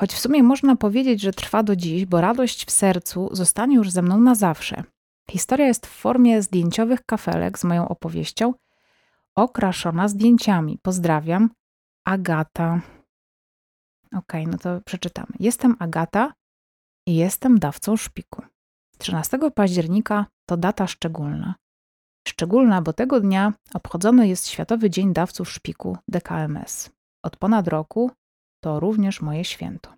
[0.02, 3.92] Choć w sumie można powiedzieć, że trwa do dziś, bo radość w sercu zostanie już
[3.92, 4.84] ze mną na zawsze.
[5.30, 8.54] Historia jest w formie zdjęciowych kafelek z moją opowieścią,
[9.36, 10.80] okraszona zdjęciami.
[10.82, 11.50] Pozdrawiam,
[12.06, 12.82] Agata.
[14.16, 15.28] Ok, no to przeczytamy.
[15.40, 16.34] Jestem Agata
[17.08, 18.42] i jestem dawcą szpiku.
[18.98, 21.56] 13 października to data szczególna.
[22.28, 26.90] Szczególna, bo tego dnia obchodzony jest Światowy Dzień Dawców Szpiku DKMS.
[27.24, 28.12] Od ponad roku
[28.64, 29.94] to również moje święto.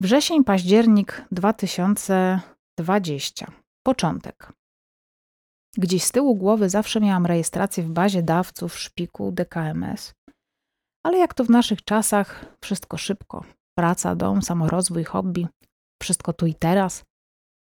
[0.00, 3.61] Wrzesień, październik 2020.
[3.86, 4.52] Początek.
[5.76, 10.14] Gdzieś z tyłu głowy zawsze miałam rejestrację w bazie dawców szpiku DKMS.
[11.06, 13.44] Ale jak to w naszych czasach, wszystko szybko.
[13.78, 15.46] Praca, dom, samorozwój, hobby,
[16.02, 17.04] wszystko tu i teraz.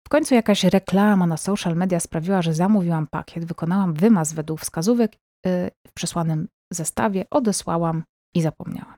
[0.08, 5.12] W końcu jakaś reklama na social media sprawiła, że zamówiłam pakiet, wykonałam wymaz według wskazówek
[5.46, 8.04] yy, w przesłanym zestawie, odesłałam
[8.36, 8.96] i zapomniałam.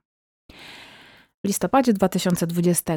[1.43, 2.93] W listopadzie 2020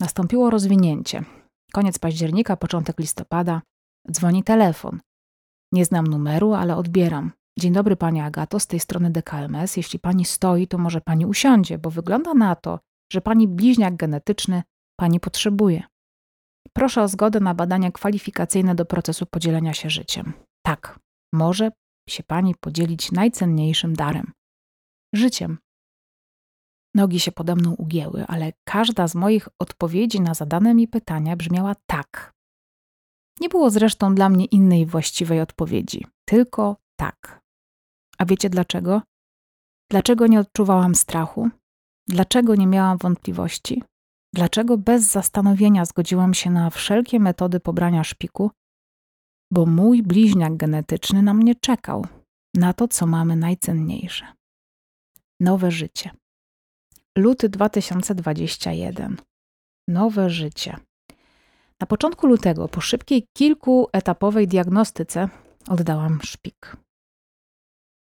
[0.00, 1.24] nastąpiło rozwinięcie.
[1.72, 3.62] Koniec października, początek listopada.
[4.10, 5.00] Dzwoni telefon.
[5.72, 7.32] Nie znam numeru, ale odbieram.
[7.58, 9.76] Dzień dobry, pani Agato, z tej strony DKMS.
[9.76, 12.78] Jeśli pani stoi, to może pani usiądzie, bo wygląda na to,
[13.12, 14.62] że pani bliźniak genetyczny
[14.96, 15.82] pani potrzebuje.
[16.72, 20.32] Proszę o zgodę na badania kwalifikacyjne do procesu podzielenia się życiem.
[20.62, 20.98] Tak,
[21.32, 21.70] może
[22.08, 24.32] się pani podzielić najcenniejszym darem
[25.14, 25.58] życiem.
[26.94, 31.74] Nogi się pode mną ugięły, ale każda z moich odpowiedzi na zadane mi pytania brzmiała
[31.86, 32.32] tak.
[33.40, 37.40] Nie było zresztą dla mnie innej właściwej odpowiedzi, tylko tak.
[38.18, 39.02] A wiecie dlaczego?
[39.90, 41.50] Dlaczego nie odczuwałam strachu?
[42.08, 43.82] Dlaczego nie miałam wątpliwości?
[44.34, 48.50] Dlaczego bez zastanowienia zgodziłam się na wszelkie metody pobrania szpiku?
[49.52, 52.06] Bo mój bliźniak genetyczny na mnie czekał,
[52.54, 54.26] na to, co mamy najcenniejsze.
[55.40, 56.10] Nowe życie.
[57.18, 59.16] Luty 2021.
[59.88, 60.76] Nowe życie.
[61.80, 65.28] Na początku lutego, po szybkiej kilkuetapowej diagnostyce,
[65.68, 66.76] oddałam szpik.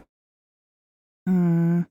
[1.29, 1.85] Hmm.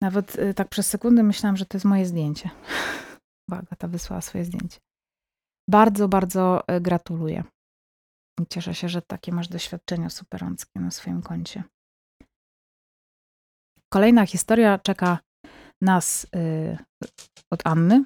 [0.00, 2.50] Nawet e, tak przez sekundę myślałam, że to jest moje zdjęcie.
[3.50, 4.80] Bo Agata wysłała swoje zdjęcie.
[5.68, 7.44] Bardzo, bardzo gratuluję.
[8.48, 11.62] Cieszę się, że takie masz doświadczenia superanckie na swoim koncie.
[13.92, 15.18] Kolejna historia czeka
[15.82, 16.78] nas y,
[17.50, 18.04] od Anny.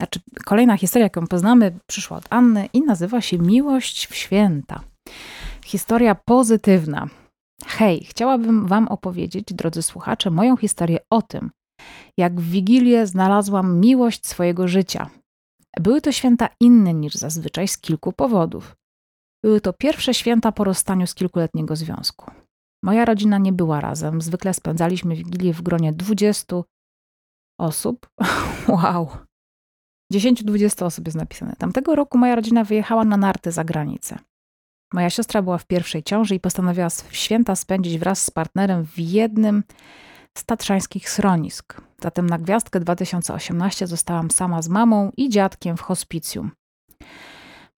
[0.00, 4.80] Znaczy, kolejna historia, jaką poznamy, przyszła od Anny i nazywa się Miłość w święta.
[5.64, 7.08] Historia pozytywna.
[7.66, 11.50] Hej, chciałabym Wam opowiedzieć, drodzy słuchacze, moją historię o tym,
[12.18, 15.10] jak w Wigilię znalazłam miłość swojego życia.
[15.80, 18.76] Były to święta inne niż zazwyczaj z kilku powodów.
[19.44, 22.30] Były to pierwsze święta po rozstaniu z kilkuletniego związku.
[22.82, 24.20] Moja rodzina nie była razem.
[24.20, 26.56] Zwykle spędzaliśmy Wigilię w gronie 20
[27.60, 28.10] osób.
[28.82, 29.08] wow.
[30.12, 31.56] 10-20 osób jest napisane.
[31.58, 34.18] Tamtego roku moja rodzina wyjechała na narty za granicę.
[34.92, 39.62] Moja siostra była w pierwszej ciąży i postanowiła święta spędzić wraz z partnerem w jednym
[40.38, 41.80] z tatrzańskich schronisk.
[42.02, 46.50] Zatem na gwiazdkę 2018 zostałam sama z mamą i dziadkiem w hospicjum.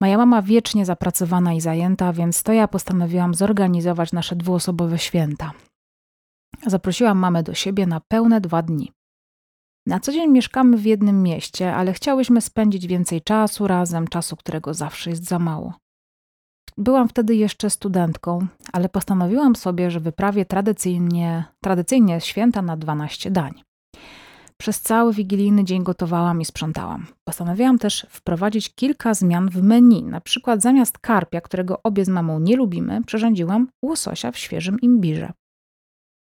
[0.01, 5.53] Moja mama wiecznie zapracowana i zajęta, więc to ja postanowiłam zorganizować nasze dwuosobowe święta.
[6.66, 8.92] Zaprosiłam mamę do siebie na pełne dwa dni.
[9.86, 14.74] Na co dzień mieszkamy w jednym mieście, ale chciałyśmy spędzić więcej czasu razem, czasu, którego
[14.74, 15.74] zawsze jest za mało.
[16.76, 23.62] Byłam wtedy jeszcze studentką, ale postanowiłam sobie, że wyprawię tradycyjnie, tradycyjnie święta na 12 dań.
[24.61, 27.07] Przez cały wigilijny dzień gotowałam i sprzątałam.
[27.25, 30.03] Postanowiłam też wprowadzić kilka zmian w menu.
[30.03, 35.33] Na przykład zamiast karpia, którego obie z mamą nie lubimy, przyrządziłam łososia w świeżym imbirze.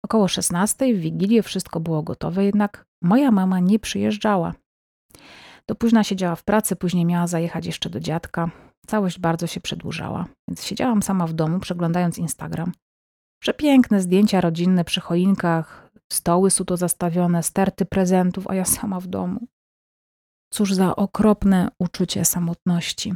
[0.06, 4.54] Około 16 w Wigilię wszystko było gotowe, jednak moja mama nie przyjeżdżała.
[5.68, 8.52] Do późna siedziała w pracy, później miała zajechać jeszcze do dziadka.
[8.88, 12.72] Całość bardzo się przedłużała, więc siedziałam sama w domu, przeglądając Instagram.
[13.42, 19.48] Przepiękne zdjęcia rodzinne przy choinkach, stoły suto zastawione, sterty prezentów, a ja sama w domu.
[20.54, 23.14] Cóż za okropne uczucie samotności.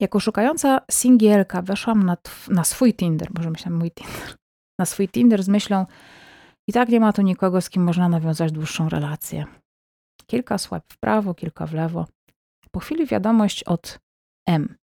[0.00, 2.16] Jako szukająca singielka weszłam na,
[2.48, 4.36] na swój Tinder, może myślałem mój Tinder,
[4.80, 5.86] na swój Tinder z myślą,
[6.68, 9.44] i tak nie ma tu nikogo, z kim można nawiązać dłuższą relację.
[10.26, 12.06] Kilka swipe w prawo, kilka w lewo.
[12.70, 13.98] Po chwili wiadomość od
[14.48, 14.76] M.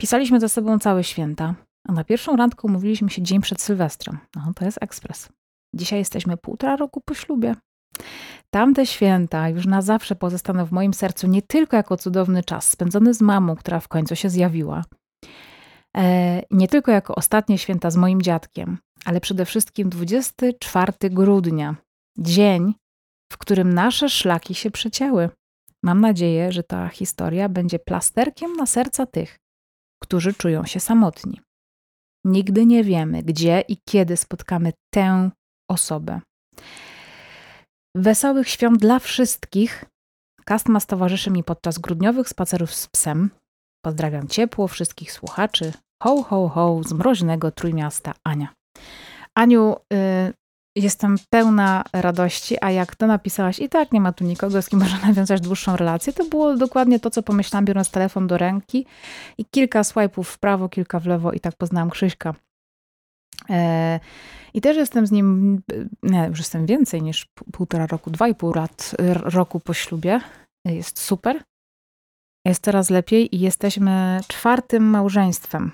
[0.00, 1.54] Pisaliśmy ze sobą całe święta,
[1.88, 4.18] a na pierwszą randkę umówiliśmy się dzień przed Sylwestrem.
[4.36, 5.28] No, to jest ekspres.
[5.74, 7.54] Dzisiaj jesteśmy półtora roku po ślubie.
[8.50, 13.14] Tamte święta już na zawsze pozostaną w moim sercu nie tylko jako cudowny czas spędzony
[13.14, 14.84] z mamą, która w końcu się zjawiła,
[15.96, 21.76] e, nie tylko jako ostatnie święta z moim dziadkiem, ale przede wszystkim 24 grudnia,
[22.18, 22.74] dzień,
[23.32, 25.30] w którym nasze szlaki się przecięły.
[25.82, 29.38] Mam nadzieję, że ta historia będzie plasterkiem na serca tych,
[30.02, 31.40] którzy czują się samotni.
[32.24, 35.30] Nigdy nie wiemy, gdzie i kiedy spotkamy tę
[35.70, 36.20] osobę.
[37.96, 39.84] Wesołych świąt dla wszystkich.
[40.44, 43.30] Kastma towarzyszy mi podczas grudniowych spacerów z psem.
[43.84, 45.72] Pozdrawiam ciepło wszystkich słuchaczy.
[46.02, 48.48] Ho, ho, ho z mroźnego Trójmiasta Ania.
[49.34, 50.32] Aniu, y,
[50.76, 54.78] jestem pełna radości, a jak to napisałaś, i tak nie ma tu nikogo, z kim
[54.78, 58.86] można nawiązać dłuższą relację, to było dokładnie to, co pomyślałam, biorąc telefon do ręki
[59.38, 62.34] i kilka swipe'ów w prawo, kilka w lewo i tak poznałam Krzyśka.
[63.50, 64.00] E,
[64.54, 65.60] I też jestem z nim,
[66.02, 70.20] nie, już jestem więcej niż półtora roku, dwa i pół lat, roku po ślubie.
[70.64, 71.42] Jest super.
[72.46, 75.72] Jest coraz lepiej i jesteśmy czwartym małżeństwem,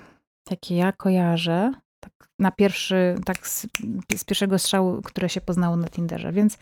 [0.49, 1.73] jakie ja kojarzę
[2.39, 3.67] na pierwszy, tak z,
[4.17, 6.57] z pierwszego strzału, które się poznało na Tinderze, więc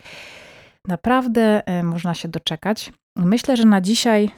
[0.87, 2.93] naprawdę e, można się doczekać.
[3.15, 4.29] Myślę, że na dzisiaj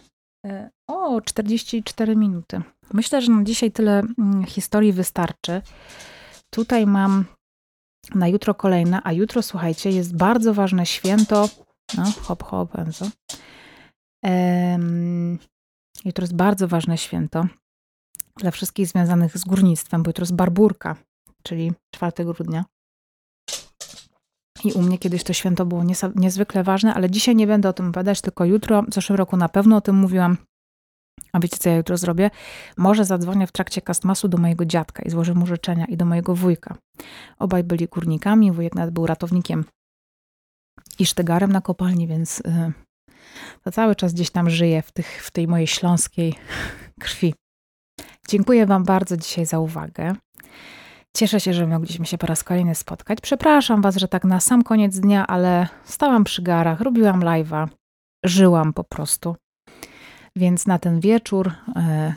[0.46, 2.62] e, o 44 minuty.
[2.94, 5.62] Myślę, że na dzisiaj tyle mm, historii wystarczy.
[6.50, 7.26] Tutaj mam
[8.16, 11.50] na jutro kolejne, a jutro słuchajcie, jest bardzo ważne święto.
[11.98, 13.06] No, hop, hop, Enzo.
[14.24, 15.40] Um,
[16.06, 17.46] jutro jest bardzo ważne święto
[18.38, 20.96] dla wszystkich związanych z górnictwem, bo jutro jest barburka
[21.44, 22.66] czyli 4 grudnia.
[24.64, 25.84] I u mnie kiedyś to święto było
[26.16, 29.50] niezwykle ważne, ale dzisiaj nie będę o tym opowiadać, tylko jutro, w zeszłym roku na
[29.50, 30.38] pewno o tym mówiłam.
[31.34, 32.30] A wiecie, co ja jutro zrobię?
[32.78, 36.36] Może zadzwonię w trakcie kastmasu do mojego dziadka i złożę mu życzenia i do mojego
[36.36, 36.78] wujka.
[37.40, 39.66] Obaj byli górnikami, wujek nawet był ratownikiem
[41.00, 42.74] i sztygarem na kopalni, więc yy,
[43.64, 46.36] to cały czas gdzieś tam żyje w, tych, w tej mojej śląskiej
[47.00, 47.34] krwi.
[48.28, 50.16] Dziękuję Wam bardzo dzisiaj za uwagę.
[51.16, 53.22] Cieszę się, że mogliśmy się po raz kolejny spotkać.
[53.22, 57.68] Przepraszam Was, że tak na sam koniec dnia, ale stałam przy garach, robiłam live'a,
[58.26, 59.36] żyłam po prostu.
[60.36, 62.14] Więc na ten wieczór e,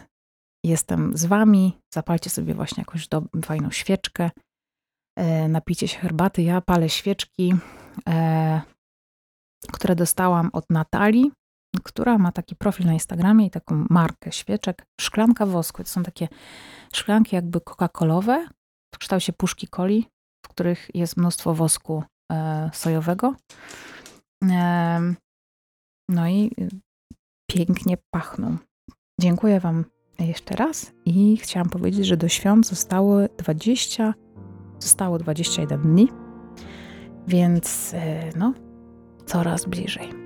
[0.65, 1.79] jestem z Wami.
[1.95, 4.31] Zapalcie sobie właśnie jakąś do, fajną świeczkę,
[5.17, 6.43] e, napijcie się herbaty.
[6.43, 7.55] Ja palę świeczki,
[8.09, 8.61] e,
[9.73, 11.33] które dostałam od Natalii,
[11.83, 14.87] która ma taki profil na Instagramie i taką markę świeczek.
[15.01, 15.83] Szklanka wosku.
[15.83, 16.29] To są takie
[16.93, 18.47] szklanki jakby coca-colowe,
[18.95, 20.07] w kształcie puszki coli,
[20.47, 23.35] w których jest mnóstwo wosku e, sojowego.
[24.51, 25.15] E,
[26.09, 26.51] no i
[27.51, 28.57] pięknie pachną.
[29.21, 29.85] Dziękuję Wam
[30.19, 34.15] jeszcze raz i chciałam powiedzieć, że do świąt zostało 20,
[34.79, 36.09] zostało 21 dni,
[37.27, 38.55] więc e, no,
[39.27, 40.22] coraz bliżej.